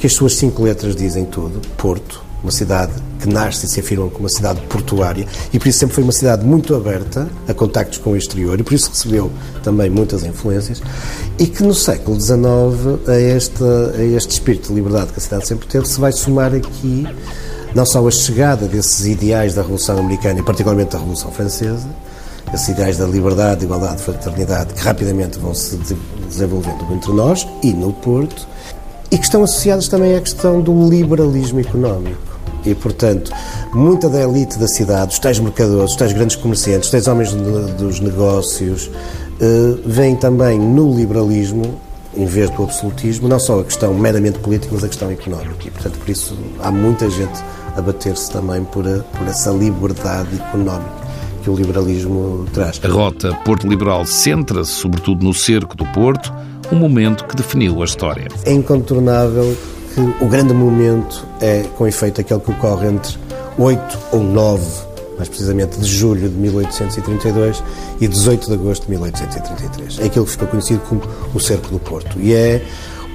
que 0.00 0.06
as 0.06 0.12
suas 0.12 0.34
cinco 0.34 0.62
letras 0.62 0.94
dizem 0.94 1.24
tudo, 1.24 1.60
Porto, 1.76 2.22
uma 2.42 2.50
cidade 2.50 2.92
que 3.20 3.28
nasce 3.28 3.64
e 3.64 3.68
se 3.68 3.80
afirma 3.80 4.08
como 4.08 4.24
uma 4.24 4.28
cidade 4.28 4.60
portuária. 4.62 5.26
E 5.52 5.58
por 5.58 5.68
isso 5.68 5.78
sempre 5.78 5.94
foi 5.94 6.04
uma 6.04 6.12
cidade 6.12 6.44
muito 6.44 6.74
aberta 6.74 7.28
a 7.48 7.54
contactos 7.54 7.98
com 7.98 8.10
o 8.10 8.16
exterior. 8.16 8.58
E 8.60 8.62
por 8.62 8.74
isso 8.74 8.90
recebeu 8.90 9.30
também 9.62 9.88
muitas 9.88 10.22
influências. 10.24 10.82
E 11.38 11.46
que 11.46 11.62
no 11.62 11.74
século 11.74 12.20
XIX 12.20 13.08
a 13.08 13.18
este, 13.18 13.62
a 13.98 14.04
este 14.04 14.32
espírito 14.32 14.68
de 14.68 14.74
liberdade 14.74 15.12
que 15.12 15.18
a 15.18 15.22
cidade 15.22 15.46
sempre 15.46 15.66
teve 15.66 15.86
se 15.88 15.98
vai 15.98 16.12
somar 16.12 16.54
aqui 16.54 17.06
não 17.74 17.84
só 17.84 18.06
a 18.06 18.10
chegada 18.10 18.66
desses 18.66 19.06
ideais 19.06 19.54
da 19.54 19.62
Revolução 19.62 19.98
Americana 19.98 20.40
e 20.40 20.42
particularmente 20.42 20.92
da 20.92 20.98
Revolução 20.98 21.30
Francesa 21.30 21.88
esses 22.52 22.68
ideais 22.68 22.96
da 22.96 23.06
liberdade, 23.06 23.64
igualdade, 23.64 24.02
fraternidade, 24.02 24.74
que 24.74 24.80
rapidamente 24.80 25.38
vão 25.38 25.54
se 25.54 25.76
desenvolvendo 26.28 26.92
entre 26.92 27.12
nós 27.12 27.46
e 27.62 27.72
no 27.72 27.92
Porto, 27.92 28.46
e 29.10 29.18
que 29.18 29.24
estão 29.24 29.42
associados 29.42 29.88
também 29.88 30.16
à 30.16 30.20
questão 30.20 30.60
do 30.60 30.88
liberalismo 30.88 31.60
económico. 31.60 32.36
E, 32.64 32.74
portanto, 32.74 33.30
muita 33.72 34.08
da 34.08 34.22
elite 34.22 34.58
da 34.58 34.66
cidade, 34.66 35.12
os 35.12 35.18
tais 35.18 35.38
mercadores, 35.38 35.92
os 35.92 35.96
tais 35.96 36.12
grandes 36.12 36.34
comerciantes, 36.36 36.86
os 36.86 36.90
tais 36.90 37.06
homens 37.06 37.32
dos 37.32 38.00
negócios, 38.00 38.90
eh, 39.40 39.78
veem 39.84 40.16
também 40.16 40.58
no 40.58 40.92
liberalismo, 40.92 41.80
em 42.16 42.26
vez 42.26 42.50
do 42.50 42.64
absolutismo, 42.64 43.28
não 43.28 43.38
só 43.38 43.60
a 43.60 43.64
questão 43.64 43.94
meramente 43.94 44.38
política, 44.40 44.72
mas 44.74 44.82
a 44.82 44.88
questão 44.88 45.10
económica. 45.10 45.66
E, 45.66 45.70
portanto, 45.70 45.98
por 45.98 46.08
isso 46.08 46.36
há 46.60 46.72
muita 46.72 47.08
gente 47.08 47.40
a 47.76 47.80
bater-se 47.80 48.30
também 48.30 48.64
por, 48.64 48.84
por 48.84 49.28
essa 49.28 49.50
liberdade 49.50 50.34
económica 50.34 51.05
que 51.46 51.50
o 51.50 51.54
liberalismo 51.54 52.44
traz. 52.52 52.80
A 52.82 52.88
rota 52.88 53.32
Porto 53.44 53.68
Liberal 53.68 54.04
centra-se 54.04 54.72
sobretudo 54.72 55.24
no 55.24 55.32
cerco 55.32 55.76
do 55.76 55.86
Porto, 55.86 56.34
um 56.72 56.76
momento 56.76 57.24
que 57.24 57.36
definiu 57.36 57.82
a 57.82 57.84
história. 57.84 58.26
É 58.44 58.52
incontornável 58.52 59.56
que 59.94 60.00
o 60.24 60.28
grande 60.28 60.52
momento 60.52 61.24
é, 61.40 61.62
com 61.76 61.86
efeito, 61.86 62.20
aquele 62.20 62.40
que 62.40 62.50
ocorre 62.50 62.88
entre 62.88 63.16
8 63.56 63.98
ou 64.10 64.24
9, 64.24 64.66
mais 65.16 65.28
precisamente 65.28 65.78
de 65.78 65.86
julho 65.86 66.28
de 66.28 66.34
1832 66.34 67.62
e 68.00 68.08
18 68.08 68.48
de 68.48 68.52
agosto 68.54 68.82
de 68.86 68.90
1833. 68.90 70.00
É 70.00 70.06
aquilo 70.06 70.24
que 70.24 70.32
ficou 70.32 70.48
conhecido 70.48 70.80
como 70.80 71.02
o 71.32 71.38
Cerco 71.38 71.68
do 71.68 71.78
Porto. 71.78 72.18
E 72.18 72.34
é 72.34 72.66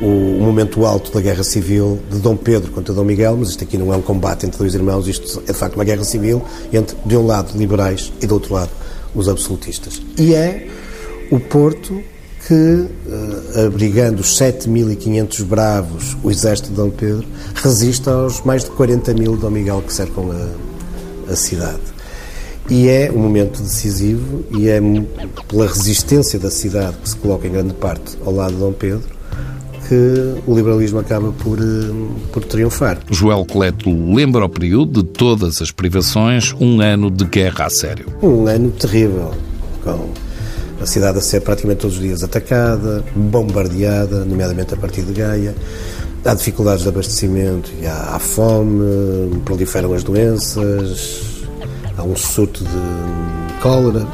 o 0.02 0.42
momento 0.42 0.84
alto 0.84 1.12
da 1.12 1.22
Guerra 1.22 1.44
Civil 1.44 2.00
de 2.10 2.18
Dom 2.20 2.36
Pedro 2.36 2.72
contra 2.72 2.94
Dom 2.94 3.04
Miguel, 3.04 3.38
mas 3.38 3.50
isto 3.50 3.64
aqui 3.64 3.78
não 3.78 3.94
é 3.94 3.98
um 3.98 4.02
combate 4.02 4.48
entre 4.48 4.58
dois 4.58 4.74
irmãos, 4.74 5.08
isto 5.08 5.44
é 5.48 5.52
de 5.52 5.58
facto 5.58 5.76
uma 5.76 5.84
guerra 5.84 6.04
civil 6.04 6.42
entre, 6.74 6.98
de 7.06 7.16
um 7.16 7.26
lado, 7.26 7.56
liberais 7.56 8.12
e 8.20 8.26
do 8.26 8.34
outro 8.34 8.54
lado, 8.56 8.72
os 9.14 9.30
absolutistas. 9.30 10.02
E 10.18 10.34
é 10.34 10.68
o 11.30 11.40
Porto 11.40 12.02
que, 12.48 12.88
eh, 13.08 13.66
abrigando 13.68 14.22
os 14.22 14.36
7.500 14.40 15.44
bravos, 15.44 16.18
o 16.24 16.32
exército 16.32 16.70
de 16.70 16.76
Dom 16.76 16.90
Pedro, 16.90 17.26
resiste 17.54 18.10
aos 18.10 18.42
mais 18.42 18.64
de 18.64 18.72
40 18.72 19.14
mil 19.14 19.36
de 19.36 19.42
Dom 19.42 19.52
Miguel 19.52 19.84
que 19.86 19.94
cercam 19.94 20.32
a, 20.32 21.32
a 21.32 21.36
cidade. 21.36 21.80
E 22.68 22.90
é 22.90 23.12
um 23.14 23.20
momento 23.20 23.62
decisivo 23.62 24.44
e 24.58 24.68
é 24.68 24.82
pela 25.48 25.68
resistência 25.68 26.40
da 26.40 26.50
cidade 26.50 26.98
que 27.04 27.10
se 27.10 27.16
coloca 27.16 27.48
em 27.48 27.52
grande 27.52 27.74
parte 27.76 28.18
ao 28.26 28.34
lado 28.34 28.54
de 28.54 28.60
Dom 28.60 28.74
Pedro 28.74 29.21
que 29.92 30.42
o 30.48 30.56
liberalismo 30.56 31.00
acaba 31.00 31.34
por, 31.34 31.60
eh, 31.60 31.64
por 32.32 32.46
triunfar. 32.46 33.00
Joel 33.10 33.44
Coleto 33.44 33.90
lembra 33.90 34.46
o 34.46 34.48
período 34.48 35.04
de 35.04 35.10
todas 35.10 35.62
as 35.62 35.70
privações, 35.70 36.56
um 36.62 36.80
ano 36.80 37.12
de 37.12 37.26
guerra 37.26 37.66
a 37.66 37.70
sério. 37.70 38.06
Um 38.24 38.48
ano 38.48 38.72
terrível, 38.72 39.34
com 39.84 40.08
a 40.82 40.86
cidade 40.86 41.18
a 41.18 41.22
ser 41.22 41.42
praticamente 41.42 41.82
todos 41.82 41.98
os 41.98 42.02
dias 42.02 42.24
atacada, 42.24 43.04
bombardeada, 43.14 44.24
nomeadamente 44.24 44.74
a 44.74 44.78
partir 44.78 45.02
de 45.02 45.12
Gaia. 45.12 45.54
Há 46.24 46.36
dificuldades 46.36 46.84
de 46.84 46.88
abastecimento 46.88 47.70
e 47.82 47.86
há, 47.86 48.16
há 48.16 48.20
fome, 48.20 49.42
proliferam 49.44 49.94
as 49.94 50.06
doenças, 50.06 51.44
há 51.98 52.04
um 52.04 52.16
surto 52.16 52.64
de 52.64 53.60
cólera, 53.62 54.08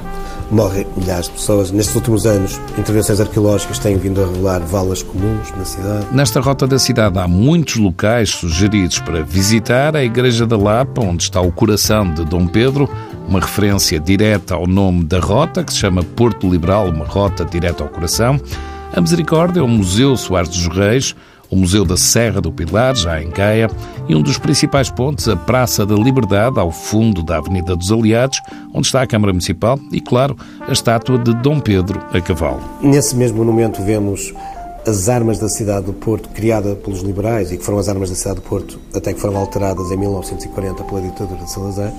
morrem 0.52 0.86
milhares 0.96 1.26
de 1.26 1.32
pessoas. 1.34 1.72
Nestes 1.72 1.96
últimos 1.96 2.26
anos, 2.26 2.60
intervenções 2.78 3.20
arqueológicas 3.20 3.80
têm 3.80 3.98
vindo 3.98 4.22
a 4.22 4.26
revelar 4.26 4.60
valas 4.60 5.04
comuns 5.04 5.52
na 5.58 5.66
cidade. 5.66 6.08
Nesta 6.12 6.40
rota 6.40 6.68
da 6.68 6.80
cidade 6.80 7.18
há 7.20 7.28
muitos 7.28 7.76
locais 7.76 8.30
sugeridos 8.30 9.00
para 9.00 9.24
visitar 9.24 9.96
a 9.96 10.04
Igreja 10.04 10.46
da 10.46 10.58
Lapa, 10.58 11.04
onde 11.04 11.24
está 11.24 11.42
o 11.42 11.52
coração 11.52 12.14
de 12.14 12.24
Dom 12.26 12.48
Pedro, 12.48 12.90
uma 13.28 13.40
referência 13.40 14.00
direta 14.00 14.56
ao 14.56 14.66
nome 14.66 15.04
da 15.04 15.20
rota, 15.20 15.64
que 15.64 15.74
se 15.74 15.80
chama 15.80 16.04
Porto 16.04 16.50
Liberal, 16.50 16.90
uma 16.90 17.06
rota 17.06 17.44
direta 17.44 17.84
ao 17.84 17.90
coração. 17.90 18.40
A 18.94 19.02
Misericórdia, 19.02 19.64
o 19.64 19.68
Museu 19.68 20.16
Soares 20.16 20.50
dos 20.50 20.68
Reis, 20.68 21.14
o 21.50 21.56
Museu 21.56 21.86
da 21.86 21.98
Serra 21.98 22.42
do 22.42 22.52
Pilar, 22.52 22.96
já 22.96 23.22
em 23.22 23.30
Gaia, 23.30 23.70
e 24.08 24.16
um 24.16 24.22
dos 24.22 24.38
principais 24.38 24.90
pontos, 24.90 25.28
a 25.28 25.36
Praça 25.36 25.86
da 25.86 25.96
Liberdade, 25.96 26.60
ao 26.60 26.72
fundo 26.72 27.24
da 27.24 27.38
Avenida 27.38 27.76
dos 27.76 27.92
Aliados, 27.92 28.42
onde 28.74 28.88
está 28.88 29.02
a 29.02 29.08
Câmara 29.08 29.34
Municipal 29.34 29.80
e, 29.92 30.00
claro, 30.00 30.36
a 30.68 30.72
estátua 30.72 31.18
de 31.18 31.34
Dom 31.36 31.60
Pedro 31.60 32.02
a 32.14 32.22
cavalo. 32.22 32.62
Nesse 32.82 33.16
mesmo 33.16 33.38
monumento 33.38 33.82
vemos 33.84 34.34
as 34.86 35.10
armas 35.10 35.38
da 35.38 35.50
cidade 35.50 35.86
do 35.86 35.94
Porto, 35.94 36.30
criada 36.30 36.76
pelos 36.76 37.02
liberais 37.02 37.52
e 37.52 37.58
que 37.58 37.64
foram 37.64 37.78
as 37.78 37.90
armas 37.90 38.10
da 38.10 38.16
cidade 38.16 38.38
do 38.38 38.42
Porto 38.42 38.80
até 38.96 39.14
que 39.14 39.20
foram 39.20 39.36
alteradas 39.36 39.92
em 39.92 39.98
1940 39.98 40.84
pela 40.86 41.02
ditadura 41.02 41.44
de 41.44 41.52
Salazar 41.52 41.94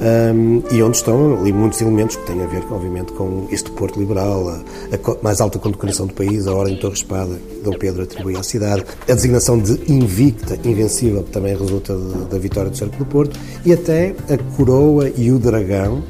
um, 0.00 0.62
e 0.70 0.82
onde 0.82 0.96
estão 0.96 1.38
ali 1.38 1.52
muitos 1.52 1.80
elementos 1.80 2.16
que 2.16 2.26
têm 2.26 2.42
a 2.42 2.46
ver, 2.46 2.64
obviamente, 2.70 3.12
com 3.12 3.46
este 3.50 3.70
Porto 3.70 4.00
Liberal, 4.00 4.48
a, 4.48 4.54
a 4.54 5.22
mais 5.22 5.40
alta 5.40 5.58
condecoração 5.58 6.06
do 6.06 6.14
país, 6.14 6.46
a 6.46 6.54
Ordem 6.54 6.74
de 6.76 6.80
Torre 6.80 6.94
Espada, 6.94 7.34
que 7.34 7.60
Dom 7.62 7.72
Pedro 7.72 8.02
atribui 8.02 8.36
à 8.36 8.42
cidade, 8.42 8.84
a 9.08 9.14
designação 9.14 9.58
de 9.58 9.92
invicta, 9.92 10.58
invencível, 10.64 11.22
que 11.22 11.30
também 11.30 11.54
resulta 11.54 11.96
da 11.96 12.38
vitória 12.38 12.70
do 12.70 12.76
Cerco 12.76 12.96
do 12.96 13.04
Porto, 13.04 13.38
e 13.64 13.72
até 13.72 14.14
a 14.28 14.38
coroa 14.56 15.10
e 15.16 15.30
o 15.30 15.38
dragão, 15.38 16.02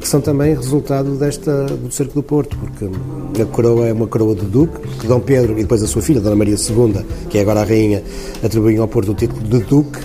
que 0.00 0.06
são 0.06 0.20
também 0.20 0.54
resultado 0.54 1.16
desta, 1.16 1.64
do 1.66 1.90
Cerco 1.90 2.14
do 2.14 2.22
Porto, 2.22 2.56
porque 2.56 3.42
a 3.42 3.46
coroa 3.46 3.88
é 3.88 3.92
uma 3.92 4.06
coroa 4.06 4.34
do 4.34 4.44
Duque, 4.44 4.86
que 5.00 5.06
Dom 5.08 5.20
Pedro 5.20 5.58
e 5.58 5.62
depois 5.62 5.82
a 5.82 5.86
sua 5.86 6.02
filha, 6.02 6.20
Dona 6.20 6.36
Maria 6.36 6.56
II, 6.56 7.04
que 7.28 7.38
é 7.38 7.40
agora 7.40 7.62
a 7.62 7.64
rainha, 7.64 8.02
atribuem 8.44 8.78
ao 8.78 8.86
Porto 8.86 9.12
o 9.12 9.14
título 9.14 9.42
de 9.42 9.58
Duque, 9.60 9.98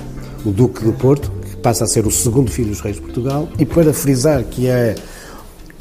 o 0.45 0.51
Duque 0.51 0.83
do 0.83 0.93
Porto, 0.93 1.38
passa 1.59 1.83
a 1.83 1.87
ser 1.87 2.05
o 2.05 2.11
segundo 2.11 2.51
filho 2.51 2.69
dos 2.69 2.81
reis 2.81 2.95
de 2.95 3.01
Portugal, 3.01 3.47
e 3.57 3.65
para 3.65 3.93
frisar 3.93 4.43
que 4.43 4.67
é 4.67 4.95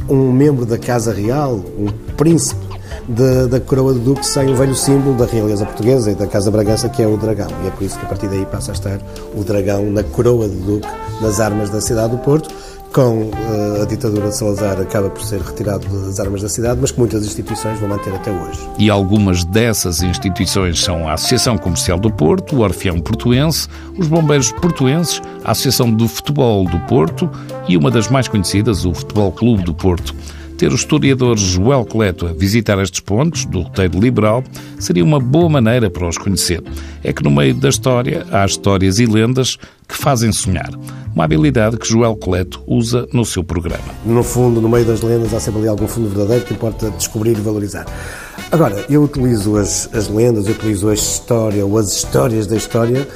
um 0.08 0.32
membro 0.32 0.64
da 0.64 0.78
Casa 0.78 1.12
Real, 1.12 1.54
um 1.78 1.88
príncipe 2.16 2.68
de, 3.08 3.46
da 3.46 3.60
coroa 3.60 3.94
de 3.94 4.00
duque, 4.00 4.24
sem 4.26 4.50
o 4.50 4.56
velho 4.56 4.74
símbolo 4.74 5.16
da 5.16 5.24
realeza 5.24 5.64
portuguesa 5.64 6.10
e 6.10 6.14
da 6.14 6.26
Casa 6.26 6.50
Bragança, 6.50 6.88
que 6.88 7.02
é 7.02 7.06
o 7.06 7.16
dragão. 7.16 7.48
E 7.64 7.68
é 7.68 7.70
por 7.70 7.84
isso 7.84 7.98
que 7.98 8.04
a 8.04 8.08
partir 8.08 8.28
daí 8.28 8.44
passa 8.46 8.72
a 8.72 8.74
estar 8.74 9.00
o 9.34 9.42
dragão 9.42 9.90
na 9.90 10.02
coroa 10.02 10.48
de 10.48 10.56
duque 10.56 10.88
nas 11.20 11.40
armas 11.40 11.70
da 11.70 11.80
cidade 11.80 12.12
do 12.12 12.18
Porto, 12.18 12.48
com 12.92 13.24
uh, 13.24 13.82
a 13.82 13.84
ditadura 13.84 14.28
de 14.28 14.36
Salazar 14.36 14.80
acaba 14.80 15.10
por 15.10 15.22
ser 15.22 15.40
retirado 15.40 15.86
das 16.06 16.18
armas 16.18 16.42
da 16.42 16.48
cidade, 16.48 16.80
mas 16.80 16.90
que 16.90 16.98
muitas 16.98 17.24
instituições 17.24 17.78
vão 17.78 17.88
manter 17.88 18.12
até 18.14 18.30
hoje. 18.30 18.58
E 18.78 18.90
algumas 18.90 19.44
dessas 19.44 20.02
instituições 20.02 20.80
são 20.80 21.08
a 21.08 21.14
Associação 21.14 21.58
Comercial 21.58 21.98
do 21.98 22.10
Porto, 22.10 22.56
o 22.56 22.60
Orfeão 22.60 22.98
Portuense, 23.00 23.68
os 23.96 24.08
Bombeiros 24.08 24.52
Portuenses, 24.52 25.20
a 25.44 25.52
Associação 25.52 25.92
do 25.92 26.08
Futebol 26.08 26.64
do 26.64 26.78
Porto 26.80 27.30
e 27.68 27.76
uma 27.76 27.90
das 27.90 28.08
mais 28.08 28.28
conhecidas, 28.28 28.84
o 28.84 28.94
Futebol 28.94 29.32
Clube 29.32 29.64
do 29.64 29.74
Porto. 29.74 30.14
Ter 30.58 30.72
o 30.72 30.74
historiador 30.74 31.38
Joel 31.38 31.84
Coleto 31.84 32.26
a 32.26 32.32
visitar 32.32 32.82
estes 32.82 32.98
pontos 32.98 33.44
do 33.44 33.60
roteiro 33.60 34.00
liberal 34.00 34.42
seria 34.76 35.04
uma 35.04 35.20
boa 35.20 35.48
maneira 35.48 35.88
para 35.88 36.08
os 36.08 36.18
conhecer. 36.18 36.60
É 37.04 37.12
que 37.12 37.22
no 37.22 37.30
meio 37.30 37.54
da 37.54 37.68
história 37.68 38.26
há 38.32 38.44
histórias 38.44 38.98
e 38.98 39.06
lendas 39.06 39.56
que 39.86 39.96
fazem 39.96 40.32
sonhar. 40.32 40.70
Uma 41.18 41.24
habilidade 41.24 41.76
que 41.76 41.88
Joel 41.88 42.14
Coleto 42.14 42.62
usa 42.64 43.08
no 43.12 43.24
seu 43.24 43.42
programa. 43.42 43.92
No 44.04 44.22
fundo, 44.22 44.60
no 44.60 44.68
meio 44.68 44.84
das 44.84 45.00
lendas, 45.02 45.34
há 45.34 45.40
sempre 45.40 45.58
ali 45.58 45.68
algum 45.68 45.88
fundo 45.88 46.08
verdadeiro 46.08 46.44
que 46.44 46.54
importa 46.54 46.92
descobrir 46.92 47.32
e 47.32 47.40
valorizar. 47.40 47.86
Agora, 48.52 48.86
eu 48.88 49.02
utilizo 49.02 49.56
as, 49.56 49.92
as 49.92 50.06
lendas, 50.08 50.46
eu 50.46 50.52
utilizo 50.52 50.88
a 50.88 50.94
história 50.94 51.66
ou 51.66 51.76
as 51.76 51.92
histórias 51.92 52.46
da 52.46 52.54
história 52.54 53.08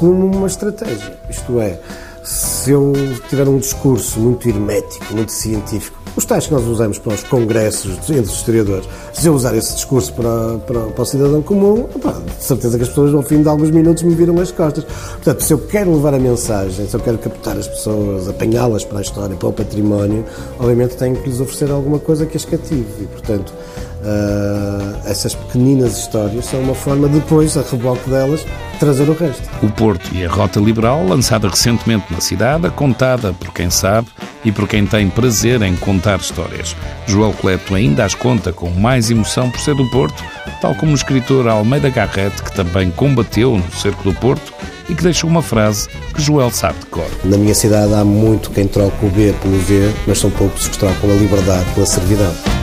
como 0.00 0.26
uma 0.26 0.48
estratégia. 0.48 1.16
Isto 1.30 1.60
é, 1.60 1.78
se 2.24 2.72
eu 2.72 2.92
tiver 3.28 3.48
um 3.48 3.58
discurso 3.58 4.18
muito 4.18 4.48
hermético, 4.48 5.14
muito 5.14 5.30
científico, 5.30 5.96
os 6.18 6.24
tais 6.24 6.48
que 6.48 6.52
nós 6.52 6.64
usamos 6.64 6.98
para 6.98 7.14
os 7.14 7.22
congressos 7.22 7.92
entre 8.10 8.22
os 8.22 8.32
historiadores, 8.32 8.88
se 9.12 9.28
eu 9.28 9.34
usar 9.34 9.54
esse 9.54 9.72
discurso 9.74 10.12
para, 10.14 10.58
para, 10.66 10.80
para 10.80 11.02
o 11.02 11.06
cidadão 11.06 11.40
comum, 11.40 11.86
opa, 11.94 12.20
de 12.36 12.42
certeza 12.42 12.76
que 12.76 12.82
as 12.82 12.88
pessoas 12.88 13.14
ao 13.14 13.22
fim 13.22 13.40
de 13.40 13.48
alguns 13.48 13.70
minutos 13.70 14.02
me 14.02 14.16
viram 14.16 14.38
as 14.40 14.50
costas. 14.50 14.82
Portanto, 14.84 15.44
se 15.44 15.52
eu 15.52 15.58
quero 15.58 15.94
levar 15.94 16.14
a 16.14 16.18
mensagem, 16.18 16.88
se 16.88 16.94
eu 16.94 16.98
quero 16.98 17.18
captar 17.18 17.56
as 17.56 17.68
pessoas, 17.68 18.28
apanhá-las 18.28 18.84
para 18.84 18.98
a 18.98 19.02
história, 19.02 19.36
para 19.36 19.48
o 19.48 19.52
património, 19.52 20.24
obviamente 20.58 20.96
tenho 20.96 21.14
que 21.14 21.28
lhes 21.28 21.40
oferecer 21.40 21.70
alguma 21.70 22.00
coisa 22.00 22.26
que 22.26 22.36
as 22.36 22.44
cative. 22.44 22.84
E, 23.00 23.06
portanto, 23.06 23.52
Uh, 24.00 24.96
essas 25.04 25.34
pequeninas 25.34 25.98
histórias 25.98 26.46
são 26.46 26.60
uma 26.60 26.74
forma 26.74 27.08
depois, 27.08 27.56
a 27.56 27.62
reboque 27.62 28.08
delas, 28.08 28.46
trazer 28.78 29.08
o 29.08 29.12
resto. 29.12 29.42
O 29.62 29.68
Porto 29.70 30.14
e 30.14 30.24
a 30.24 30.30
Rota 30.30 30.60
Liberal, 30.60 31.04
lançada 31.04 31.48
recentemente 31.48 32.12
na 32.12 32.20
cidade, 32.20 32.70
contada 32.70 33.32
por 33.32 33.52
quem 33.52 33.70
sabe 33.70 34.08
e 34.44 34.52
por 34.52 34.68
quem 34.68 34.86
tem 34.86 35.10
prazer 35.10 35.62
em 35.62 35.74
contar 35.76 36.20
histórias. 36.20 36.76
Joel 37.06 37.32
Cleto 37.32 37.74
ainda 37.74 38.04
as 38.04 38.14
conta 38.14 38.52
com 38.52 38.70
mais 38.70 39.10
emoção 39.10 39.50
por 39.50 39.60
ser 39.60 39.74
do 39.74 39.88
Porto, 39.90 40.22
tal 40.60 40.74
como 40.76 40.92
o 40.92 40.94
escritor 40.94 41.48
Almeida 41.48 41.90
Garrett, 41.90 42.40
que 42.42 42.54
também 42.54 42.90
combateu 42.90 43.58
no 43.58 43.72
cerco 43.72 44.04
do 44.04 44.14
Porto 44.14 44.52
e 44.88 44.94
que 44.94 45.02
deixou 45.02 45.28
uma 45.28 45.42
frase 45.42 45.88
que 46.14 46.22
Joel 46.22 46.50
sabe 46.50 46.78
de 46.78 46.86
cor. 46.86 47.10
Na 47.24 47.36
minha 47.36 47.54
cidade 47.54 47.92
há 47.94 48.04
muito 48.04 48.50
quem 48.50 48.66
troca 48.66 49.04
o 49.04 49.10
B 49.10 49.34
pelo 49.42 49.58
V, 49.58 49.92
mas 50.06 50.18
são 50.18 50.30
poucos 50.30 50.68
que 50.68 50.78
trocam 50.78 51.10
a 51.10 51.14
liberdade 51.14 51.64
pela 51.74 51.86
servidão. 51.86 52.57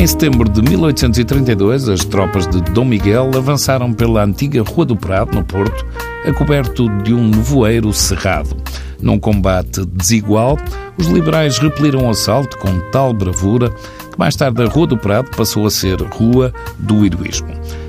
Em 0.00 0.06
setembro 0.06 0.48
de 0.48 0.62
1832, 0.62 1.88
as 1.88 2.04
tropas 2.04 2.46
de 2.46 2.60
Dom 2.72 2.84
Miguel 2.84 3.32
avançaram 3.34 3.92
pela 3.92 4.22
antiga 4.22 4.62
Rua 4.62 4.86
do 4.86 4.94
Prado, 4.94 5.34
no 5.34 5.42
Porto, 5.42 5.84
a 6.24 6.32
coberto 6.32 6.88
de 7.02 7.12
um 7.12 7.26
nevoeiro 7.26 7.92
cerrado. 7.92 8.56
Num 9.02 9.18
combate 9.18 9.84
desigual, 9.86 10.56
os 10.96 11.08
liberais 11.08 11.58
repeliram 11.58 12.06
o 12.06 12.10
assalto 12.10 12.56
com 12.58 12.78
tal 12.92 13.12
bravura 13.12 13.70
que 13.70 14.16
mais 14.16 14.36
tarde 14.36 14.62
a 14.62 14.66
Rua 14.66 14.86
do 14.86 14.96
Prado 14.96 15.30
passou 15.36 15.66
a 15.66 15.70
ser 15.70 16.00
Rua 16.00 16.54
do 16.78 17.04
Heroísmo. 17.04 17.48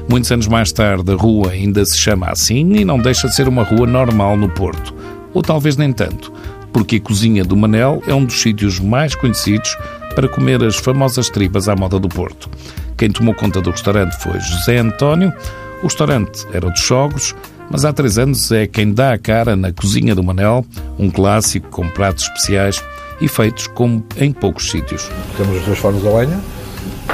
Muitos 0.09 0.31
anos 0.31 0.47
mais 0.47 0.71
tarde, 0.71 1.11
a 1.11 1.15
rua 1.15 1.51
ainda 1.51 1.85
se 1.85 1.95
chama 1.95 2.31
assim 2.31 2.73
e 2.73 2.83
não 2.83 2.97
deixa 2.97 3.27
de 3.27 3.35
ser 3.35 3.47
uma 3.47 3.61
rua 3.61 3.85
normal 3.85 4.35
no 4.35 4.49
Porto. 4.49 4.95
Ou 5.31 5.43
talvez 5.43 5.77
nem 5.77 5.93
tanto, 5.93 6.33
porque 6.73 6.95
a 6.95 6.99
cozinha 6.99 7.45
do 7.45 7.55
Manel 7.55 8.01
é 8.07 8.15
um 8.15 8.25
dos 8.25 8.41
sítios 8.41 8.79
mais 8.79 9.13
conhecidos 9.13 9.77
para 10.19 10.27
comer 10.27 10.61
as 10.65 10.75
famosas 10.75 11.29
tripas 11.29 11.69
à 11.69 11.77
moda 11.77 11.97
do 11.97 12.09
Porto. 12.09 12.49
Quem 12.97 13.09
tomou 13.09 13.33
conta 13.33 13.61
do 13.61 13.71
restaurante 13.71 14.21
foi 14.21 14.37
José 14.37 14.77
António. 14.77 15.31
O 15.81 15.83
restaurante 15.83 16.45
era 16.51 16.69
dos 16.69 16.81
sogros, 16.81 17.33
mas 17.71 17.85
há 17.85 17.93
três 17.93 18.17
anos 18.17 18.51
é 18.51 18.67
quem 18.67 18.91
dá 18.91 19.13
a 19.13 19.17
cara 19.17 19.55
na 19.55 19.71
cozinha 19.71 20.13
do 20.13 20.21
Manel, 20.21 20.65
um 20.97 21.09
clássico 21.09 21.69
com 21.69 21.87
pratos 21.87 22.25
especiais 22.25 22.83
e 23.21 23.29
feitos 23.29 23.67
como 23.67 24.05
em 24.17 24.33
poucos 24.33 24.69
sítios. 24.69 25.09
Temos 25.37 25.55
os 25.55 25.63
dois 25.63 25.79
fornos 25.79 26.05
a 26.05 26.09
lenha, 26.09 26.37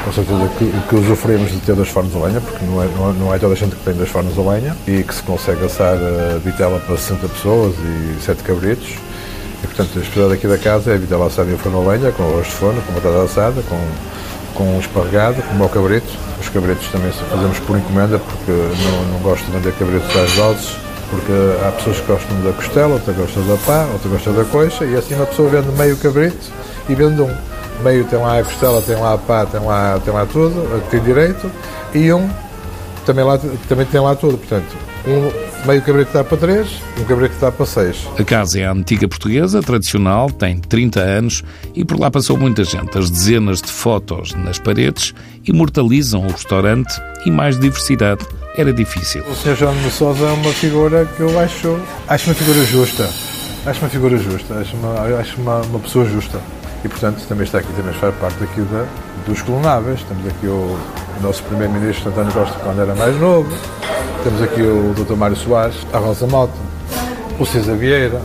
com 0.03 0.11
certeza 0.11 0.49
que, 0.57 0.71
que 0.89 0.95
usufruímos 0.95 1.51
de 1.51 1.59
ter 1.59 1.75
dois 1.75 1.89
fornos 1.89 2.15
a 2.15 2.25
lenha, 2.25 2.41
porque 2.41 2.65
não 2.65 2.81
é, 2.81 2.87
não 2.87 3.09
é, 3.11 3.13
não 3.13 3.33
é 3.35 3.37
toda 3.37 3.53
a 3.53 3.55
gente 3.55 3.75
que 3.75 3.85
tem 3.85 3.93
dois 3.93 4.09
fornos 4.09 4.35
a 4.35 4.41
lenha 4.41 4.75
e 4.87 5.03
que 5.03 5.13
se 5.13 5.21
consegue 5.21 5.63
assar 5.63 5.93
a 5.93 6.39
vitela 6.39 6.79
para 6.79 6.97
60 6.97 7.29
pessoas 7.29 7.75
e 7.77 8.19
7 8.23 8.41
cabritos 8.41 8.95
e, 9.65 9.67
portanto, 9.67 9.97
a 9.97 10.01
especialidade 10.01 10.33
aqui 10.33 10.47
da 10.47 10.57
casa 10.59 10.91
é 10.91 10.93
a 10.93 10.97
vitela 10.97 11.25
assada 11.25 11.51
em 11.51 11.57
forno 11.57 11.81
a 11.81 11.93
lenha, 11.93 12.11
com 12.11 12.23
arroz 12.23 12.45
de 12.45 12.53
forno, 12.53 12.81
com 12.83 12.93
batata 12.93 13.23
assada, 13.23 13.63
com, 13.63 13.79
com 14.53 14.79
esparregado, 14.79 15.41
com 15.41 15.55
mau 15.55 15.67
cabrito. 15.67 16.07
Os 16.39 16.49
cabritos 16.49 16.87
também 16.89 17.11
fazemos 17.11 17.57
por 17.59 17.75
encomenda, 17.75 18.19
porque 18.19 18.51
não, 18.51 19.13
não 19.13 19.19
gosto 19.21 19.43
de 19.45 19.51
vender 19.51 19.73
cabritos 19.73 20.15
às 20.15 20.31
doses, 20.33 20.77
porque 21.09 21.31
há 21.67 21.71
pessoas 21.71 21.99
que 21.99 22.05
gostam 22.05 22.41
da 22.43 22.53
costela, 22.53 22.93
outra 22.93 23.13
gosta 23.13 23.39
da 23.41 23.57
pá, 23.57 23.87
outra 23.91 24.09
gosta 24.09 24.31
da 24.33 24.43
coxa, 24.45 24.85
e 24.85 24.95
assim 24.95 25.15
uma 25.15 25.25
pessoa 25.25 25.49
vende 25.49 25.71
meio 25.75 25.97
cabrito 25.97 26.51
e 26.87 26.93
vende 26.93 27.21
um. 27.21 27.35
Meio 27.83 28.05
tem 28.05 28.19
lá 28.19 28.39
a 28.39 28.43
costela, 28.43 28.81
tem 28.83 28.95
lá 28.95 29.13
a 29.13 29.17
pá, 29.17 29.45
tem 29.47 29.59
lá, 29.61 29.99
tem 30.05 30.13
lá 30.13 30.27
tudo, 30.27 30.83
tem 30.91 31.01
direito, 31.01 31.51
e 31.93 32.13
um 32.13 32.29
também, 33.03 33.25
lá, 33.25 33.39
também 33.67 33.85
tem 33.87 33.99
lá 33.99 34.15
tudo. 34.15 34.37
Portanto, 34.37 34.77
um 35.07 35.67
meio 35.67 35.81
cabrito 35.81 36.11
dá 36.13 36.23
para 36.23 36.37
3, 36.37 36.67
um 36.99 37.03
cabrito 37.05 37.35
dá 37.39 37.51
para 37.51 37.65
6. 37.65 38.07
A 38.19 38.23
casa 38.23 38.59
é 38.59 38.65
a 38.65 38.71
antiga 38.71 39.07
portuguesa, 39.07 39.61
tradicional, 39.61 40.31
tem 40.31 40.57
30 40.59 40.99
anos 40.99 41.43
e 41.73 41.85
por 41.85 41.99
lá 41.99 42.09
passou 42.09 42.37
muita 42.37 42.63
gente. 42.63 42.97
As 42.97 43.09
dezenas 43.09 43.61
de 43.61 43.71
fotos 43.71 44.33
nas 44.33 44.59
paredes 44.59 45.13
imortalizam 45.45 46.25
o 46.25 46.31
restaurante 46.31 46.93
e 47.25 47.31
mais 47.31 47.59
diversidade 47.59 48.25
era 48.57 48.71
difícil. 48.73 49.23
O 49.29 49.35
Sr. 49.35 49.55
João 49.55 49.75
de 49.75 49.91
Sousa 49.91 50.25
é 50.25 50.31
uma 50.31 50.53
figura 50.53 51.05
que 51.05 51.21
eu 51.21 51.39
acho, 51.39 51.79
acho 52.07 52.29
uma 52.29 52.35
figura 52.35 52.65
justa. 52.65 53.09
Acho 53.65 53.79
uma 53.81 53.89
figura 53.89 54.17
justa, 54.17 54.53
acho 54.55 54.75
uma, 54.77 55.19
acho 55.19 55.41
uma, 55.41 55.61
uma 55.61 55.79
pessoa 55.79 56.05
justa. 56.05 56.39
E, 56.83 56.87
portanto, 56.87 57.25
também 57.27 57.45
está 57.45 57.57
aqui, 57.57 57.73
também 57.73 57.93
faz 57.93 58.13
parte 58.15 58.43
aqui 58.43 58.61
da, 58.61 58.85
dos 59.25 59.41
colonáveis. 59.41 60.01
Temos 60.03 60.27
aqui 60.27 60.47
o, 60.47 60.77
nosso 61.21 61.43
primeiro-ministro 61.43 62.09
António 62.09 62.31
Costa, 62.31 62.59
quando 62.63 62.81
era 62.81 62.95
mais 62.95 63.19
novo. 63.19 63.49
Temos 64.23 64.41
aqui 64.41 64.61
o 64.61 64.93
Dr. 64.93 65.15
Mário 65.15 65.35
Soares, 65.35 65.75
a 65.93 65.97
Rosa 65.97 66.27
Mota, 66.27 66.53
o 67.39 67.45
César 67.45 67.75
Vieira, 67.75 68.21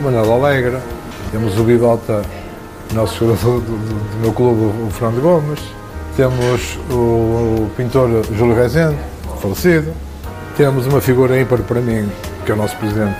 o 0.00 0.04
Manuel 0.04 0.32
Alegre. 0.32 0.78
Temos 1.30 1.58
o 1.58 1.62
Bibota, 1.62 2.22
nosso 2.92 3.18
jogador 3.18 3.60
do, 3.60 3.76
do, 3.76 4.10
do, 4.10 4.20
meu 4.20 4.32
clube, 4.32 4.60
o 4.86 4.90
Fernando 4.90 5.22
Gomes. 5.22 5.60
Temos 6.16 6.78
o, 6.90 6.94
o 6.94 7.70
pintor 7.76 8.08
Júlio 8.36 8.54
Rezende, 8.54 8.98
falecido. 9.40 9.92
Temos 10.56 10.86
uma 10.86 11.00
figura 11.00 11.40
ímpar 11.40 11.60
para 11.60 11.80
mim, 11.80 12.10
que 12.44 12.50
é 12.50 12.54
o 12.54 12.58
nosso 12.58 12.76
presidente 12.76 13.18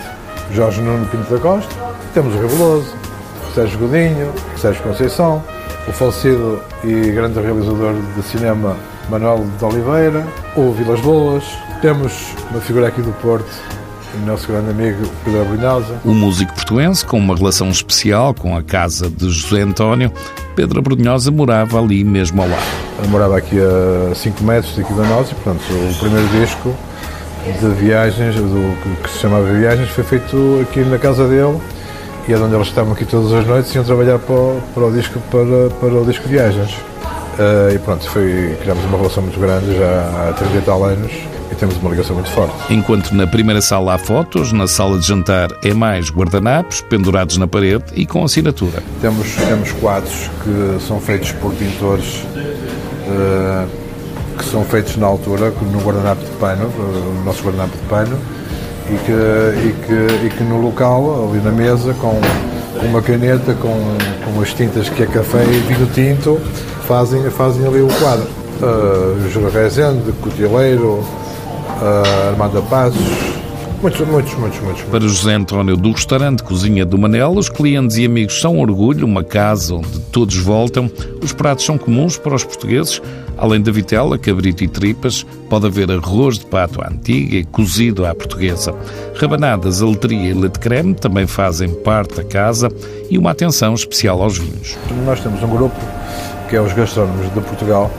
Jorge 0.52 0.82
Nuno 0.82 1.06
Pinto 1.06 1.32
da 1.32 1.40
Costa. 1.40 1.74
Temos 2.12 2.34
o 2.34 2.38
Reveloso, 2.38 2.94
Sérgio 3.54 3.78
Godinho, 3.78 4.32
Sérgio 4.56 4.82
Conceição, 4.82 5.42
o 5.86 5.92
falecido 5.92 6.60
e 6.84 7.10
grande 7.10 7.40
realizador 7.40 7.94
de 8.16 8.22
cinema 8.22 8.76
Manuel 9.08 9.44
de 9.58 9.64
Oliveira, 9.64 10.26
o 10.56 10.70
Vilas 10.72 11.00
Boas, 11.00 11.44
temos 11.80 12.12
uma 12.50 12.60
figura 12.60 12.88
aqui 12.88 13.02
do 13.02 13.12
Porto, 13.20 13.50
o 14.14 14.26
nosso 14.26 14.46
grande 14.46 14.70
amigo 14.70 15.02
Pedro 15.24 15.42
Abrunhosa. 15.42 16.00
O 16.04 16.14
músico 16.14 16.54
portuense, 16.54 17.04
com 17.04 17.18
uma 17.18 17.34
relação 17.34 17.68
especial 17.70 18.32
com 18.34 18.56
a 18.56 18.62
casa 18.62 19.10
de 19.10 19.28
José 19.30 19.62
António, 19.62 20.12
Pedro 20.54 20.78
Abrunhosa 20.78 21.30
morava 21.30 21.80
ali 21.80 22.04
mesmo 22.04 22.42
ao 22.42 22.48
lado. 22.48 23.08
Morava 23.08 23.38
aqui 23.38 23.56
a 23.58 24.14
5 24.14 24.44
metros 24.44 24.76
daqui 24.76 24.92
da 24.92 25.02
nós 25.04 25.30
e, 25.30 25.34
portanto, 25.34 25.62
o 25.70 25.98
primeiro 25.98 26.28
disco 26.28 26.74
de 27.60 27.68
viagens, 27.74 28.36
do 28.36 29.02
que 29.02 29.10
se 29.10 29.18
chamava 29.18 29.52
Viagens, 29.52 29.88
foi 29.88 30.04
feito 30.04 30.60
aqui 30.62 30.80
na 30.80 30.98
casa 30.98 31.26
dele 31.26 31.60
e 32.28 32.32
é 32.32 32.38
onde 32.38 32.54
eles 32.54 32.68
estavam 32.68 32.92
aqui 32.92 33.04
todas 33.04 33.32
as 33.32 33.46
noites 33.46 33.72
e 33.72 33.76
iam 33.76 33.84
trabalhar 33.84 34.18
para 34.18 34.34
o, 34.34 34.62
para 34.74 34.84
o 34.84 34.92
disco 34.92 35.18
para, 35.30 35.70
para 35.80 36.00
o 36.00 36.04
disco 36.04 36.28
Viagens. 36.28 36.72
Uh, 36.72 37.74
e 37.74 37.78
pronto, 37.78 38.08
foi, 38.10 38.56
criámos 38.60 38.84
uma 38.84 38.98
relação 38.98 39.22
muito 39.22 39.40
grande 39.40 39.74
já 39.74 40.28
há 40.28 40.32
30 40.34 40.56
e 40.56 40.60
tal 40.60 40.84
anos 40.84 41.12
e 41.50 41.54
temos 41.54 41.76
uma 41.78 41.90
ligação 41.90 42.14
muito 42.14 42.30
forte. 42.30 42.54
Enquanto 42.70 43.12
na 43.12 43.26
primeira 43.26 43.60
sala 43.60 43.94
há 43.94 43.98
fotos, 43.98 44.52
na 44.52 44.66
sala 44.66 44.98
de 44.98 45.06
jantar 45.06 45.50
é 45.64 45.72
mais 45.72 46.10
guardanapos 46.10 46.80
pendurados 46.82 47.36
na 47.36 47.46
parede 47.46 47.84
e 47.94 48.06
com 48.06 48.24
assinatura. 48.24 48.82
Temos, 49.00 49.34
temos 49.34 49.72
quadros 49.72 50.30
que 50.42 50.86
são 50.86 51.00
feitos 51.00 51.32
por 51.32 51.52
pintores 51.54 52.22
uh, 53.06 53.68
que 54.36 54.44
são 54.44 54.64
feitos 54.64 54.96
na 54.96 55.06
altura, 55.06 55.50
no 55.50 55.80
guardanapo 55.80 56.24
de 56.24 56.30
pano, 56.32 56.64
uh, 56.66 57.20
o 57.20 57.24
nosso 57.24 57.42
guardanapo 57.42 57.76
de 57.76 57.82
pano, 57.84 58.18
e 58.90 58.96
que, 59.04 59.12
e 59.12 59.72
que, 59.86 60.26
e 60.26 60.30
que 60.30 60.44
no 60.44 60.60
local, 60.60 61.28
ali 61.30 61.40
na 61.42 61.50
mesa, 61.50 61.94
com 61.94 62.20
uma 62.86 63.00
caneta, 63.00 63.54
com, 63.54 63.74
com 64.24 64.40
as 64.40 64.52
tintas 64.52 64.88
que 64.88 65.02
é 65.02 65.06
café 65.06 65.42
e 65.44 65.72
vinho 65.72 65.86
tinto, 65.94 66.40
fazem, 66.86 67.22
fazem 67.30 67.66
ali 67.66 67.80
o 67.80 67.88
quadro. 67.88 68.26
Uh, 68.60 69.28
Júlio 69.30 69.50
Rezende, 69.50 70.12
Cotileiro, 70.20 71.04
uh, 71.80 72.28
Armando 72.30 72.62
Passos, 72.68 73.32
Muitos, 73.82 74.06
muitos, 74.06 74.34
muitos, 74.34 74.60
muitos. 74.60 74.82
Para 74.82 75.00
José 75.00 75.34
António 75.34 75.76
do 75.76 75.90
restaurante 75.90 76.44
Cozinha 76.44 76.86
do 76.86 76.96
Manel, 76.96 77.32
os 77.32 77.48
clientes 77.48 77.96
e 77.96 78.06
amigos 78.06 78.40
são 78.40 78.60
orgulho, 78.60 79.04
uma 79.04 79.24
casa 79.24 79.74
onde 79.74 79.98
todos 80.12 80.36
voltam. 80.36 80.88
Os 81.20 81.32
pratos 81.32 81.64
são 81.64 81.76
comuns 81.76 82.16
para 82.16 82.32
os 82.32 82.44
portugueses. 82.44 83.02
Além 83.42 83.60
da 83.60 83.72
vitela, 83.72 84.16
cabrito 84.16 84.62
e 84.62 84.68
tripas, 84.68 85.26
pode 85.50 85.66
haver 85.66 85.90
arroz 85.90 86.38
de 86.38 86.46
pato 86.46 86.80
à 86.80 86.86
antiga 86.86 87.38
e 87.38 87.44
cozido 87.44 88.06
à 88.06 88.14
portuguesa. 88.14 88.72
Rabanadas, 89.16 89.82
aletria 89.82 90.30
e 90.30 90.32
leite 90.32 90.60
creme 90.60 90.94
também 90.94 91.26
fazem 91.26 91.68
parte 91.74 92.14
da 92.14 92.22
casa 92.22 92.68
e 93.10 93.18
uma 93.18 93.32
atenção 93.32 93.74
especial 93.74 94.22
aos 94.22 94.38
vinhos. 94.38 94.78
Nós 95.04 95.18
temos 95.18 95.42
um 95.42 95.48
grupo 95.48 95.74
que 96.48 96.54
é 96.54 96.60
os 96.60 96.72
gastrónomos 96.72 97.34
de 97.34 97.40
Portugal, 97.40 97.90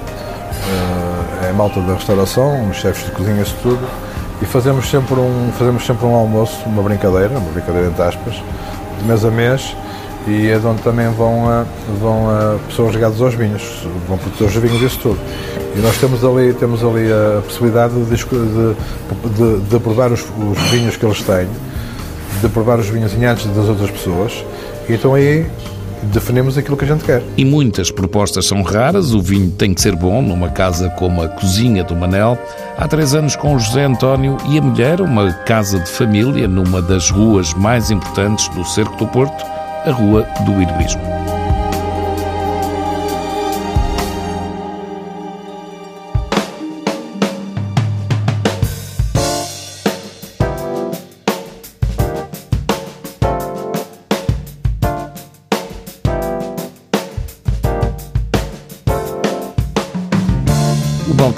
eh, 1.42 1.48
é 1.48 1.50
a 1.50 1.54
malta 1.54 1.82
da 1.82 1.96
restauração, 1.96 2.70
os 2.70 2.78
chefes 2.78 3.04
de 3.04 3.12
cozinha, 3.12 3.42
isso 3.42 3.58
tudo 3.62 3.86
e 4.42 4.46
fazemos 4.46 4.90
sempre 4.90 5.16
um, 5.16 5.52
fazemos 5.60 5.86
sempre 5.86 6.06
um 6.06 6.16
almoço, 6.16 6.58
uma 6.66 6.82
brincadeira, 6.82 7.38
uma 7.38 7.52
brincadeira 7.52 7.88
entre 7.90 8.02
aspas, 8.02 8.42
de 8.98 9.06
mês 9.06 9.26
a 9.26 9.30
mês, 9.30 9.76
e 10.28 10.48
é 10.48 10.58
de 10.58 10.66
onde 10.66 10.82
também 10.82 11.10
vão, 11.12 11.50
a, 11.50 11.66
vão 12.00 12.30
a 12.30 12.58
pessoas 12.68 12.94
ligadas 12.94 13.22
aos 13.22 13.34
vinhos, 13.34 13.86
vão 14.08 14.18
produtores 14.18 14.54
de 14.54 14.60
vinhos 14.60 14.82
isso 14.82 15.00
tudo. 15.00 15.20
E 15.76 15.80
nós 15.80 15.98
temos 15.98 16.24
ali, 16.24 16.54
temos 16.54 16.84
ali 16.84 17.12
a 17.12 17.42
possibilidade 17.42 17.94
de, 17.94 18.06
de, 18.06 18.16
de, 18.16 19.70
de 19.70 19.80
provar 19.80 20.12
os, 20.12 20.22
os, 20.22 20.60
vinhos 20.70 20.96
que 20.96 21.06
eles 21.06 21.22
têm, 21.24 21.48
de 22.42 22.50
provar 22.50 22.80
os 22.80 22.88
vinhos 22.88 23.14
antes 23.14 23.46
das 23.48 23.68
outras 23.68 23.92
pessoas, 23.92 24.46
e 24.88 24.94
então 24.94 25.14
aí 25.14 25.46
definimos 26.04 26.58
aquilo 26.58 26.78
que 26.78 26.86
a 26.86 26.88
gente 26.88 27.04
quer. 27.04 27.22
E 27.38 27.46
muitas 27.46 27.92
propostas 27.92 28.46
são 28.46 28.62
raras, 28.62 29.14
o 29.14 29.22
vinho 29.22 29.52
tem 29.52 29.74
que 29.74 29.82
ser 29.82 29.96
bom 29.96 30.22
numa 30.22 30.50
casa 30.50 30.90
como 30.92 31.22
a 31.22 31.28
Cozinha 31.28 31.84
do 31.84 31.96
Manel. 31.96 32.38
Há 32.78 32.88
três 32.88 33.14
anos 33.14 33.36
com 33.36 33.56
o 33.56 33.60
José 33.60 33.84
António 33.84 34.38
e 34.50 34.58
a 34.58 34.62
mulher, 34.62 35.02
uma 35.02 35.32
casa 35.32 35.80
de 35.80 35.90
família 35.90 36.48
numa 36.48 36.82
das 36.82 37.10
ruas 37.10 37.54
mais 37.54 37.92
importantes 37.92 38.48
do 38.50 38.66
Cerco 38.66 38.96
do 38.98 39.08
Porto, 39.08 39.53
a 39.86 39.92
Rua 39.92 40.24
do 40.46 40.62
Heroísmo. 40.62 41.13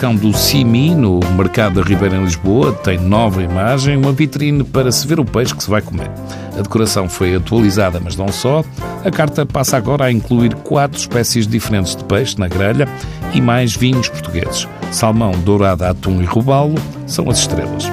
Balcão 0.05 0.15
do 0.15 0.37
Simi, 0.37 0.93
no 0.93 1.19
Mercado 1.35 1.81
da 1.81 1.87
Ribeira 1.87 2.15
em 2.15 2.23
Lisboa, 2.23 2.71
tem 2.71 2.99
nova 2.99 3.41
imagem, 3.41 3.97
uma 3.97 4.11
vitrine 4.11 4.63
para 4.63 4.91
se 4.91 5.07
ver 5.07 5.19
o 5.19 5.25
peixe 5.25 5.55
que 5.55 5.63
se 5.63 5.69
vai 5.69 5.81
comer. 5.81 6.11
A 6.55 6.61
decoração 6.61 7.09
foi 7.09 7.35
atualizada, 7.35 7.99
mas 7.99 8.15
não 8.15 8.27
só. 8.27 8.63
A 9.03 9.09
carta 9.09 9.45
passa 9.47 9.77
agora 9.77 10.05
a 10.05 10.11
incluir 10.11 10.53
quatro 10.55 10.99
espécies 10.99 11.47
diferentes 11.47 11.95
de 11.95 12.03
peixe 12.03 12.37
na 12.37 12.47
grelha 12.47 12.87
e 13.33 13.41
mais 13.41 13.75
vinhos 13.75 14.07
portugueses. 14.07 14.67
Salmão, 14.91 15.31
dourado, 15.31 15.83
atum 15.83 16.21
e 16.21 16.25
robalo 16.25 16.75
são 17.07 17.27
as 17.29 17.39
estrelas. 17.39 17.85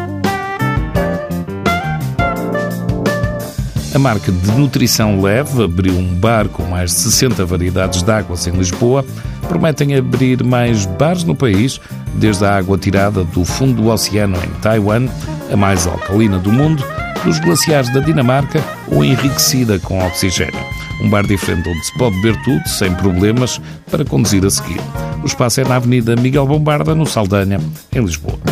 A 3.94 3.98
marca 3.98 4.30
de 4.30 4.52
nutrição 4.52 5.20
leve 5.20 5.64
abriu 5.64 5.94
um 5.94 6.14
bar 6.14 6.48
com 6.48 6.64
mais 6.64 6.90
de 6.90 6.96
60 6.96 7.44
variedades 7.46 8.02
de 8.02 8.10
águas 8.10 8.46
em 8.46 8.52
Lisboa 8.52 9.04
prometem 9.52 9.94
abrir 9.94 10.42
mais 10.42 10.86
bares 10.86 11.24
no 11.24 11.34
país, 11.34 11.78
desde 12.14 12.44
a 12.44 12.56
água 12.56 12.78
tirada 12.78 13.24
do 13.24 13.44
fundo 13.44 13.82
do 13.82 13.88
oceano 13.88 14.36
em 14.36 14.60
Taiwan, 14.60 15.06
a 15.50 15.56
mais 15.56 15.86
alcalina 15.86 16.38
do 16.38 16.52
mundo, 16.52 16.84
dos 17.24 17.38
glaciares 17.38 17.92
da 17.92 18.00
Dinamarca 18.00 18.62
ou 18.88 19.04
enriquecida 19.04 19.78
com 19.78 20.04
oxigênio. 20.04 20.58
Um 21.00 21.08
bar 21.08 21.26
diferente 21.26 21.68
onde 21.68 21.84
se 21.84 21.98
pode 21.98 22.14
beber 22.20 22.40
tudo, 22.42 22.68
sem 22.68 22.94
problemas, 22.94 23.60
para 23.90 24.04
conduzir 24.04 24.44
a 24.44 24.50
seguir. 24.50 24.80
O 25.22 25.26
espaço 25.26 25.60
é 25.60 25.64
na 25.64 25.76
Avenida 25.76 26.14
Miguel 26.16 26.46
Bombarda, 26.46 26.94
no 26.94 27.06
Saldanha, 27.06 27.60
em 27.92 28.00
Lisboa. 28.00 28.51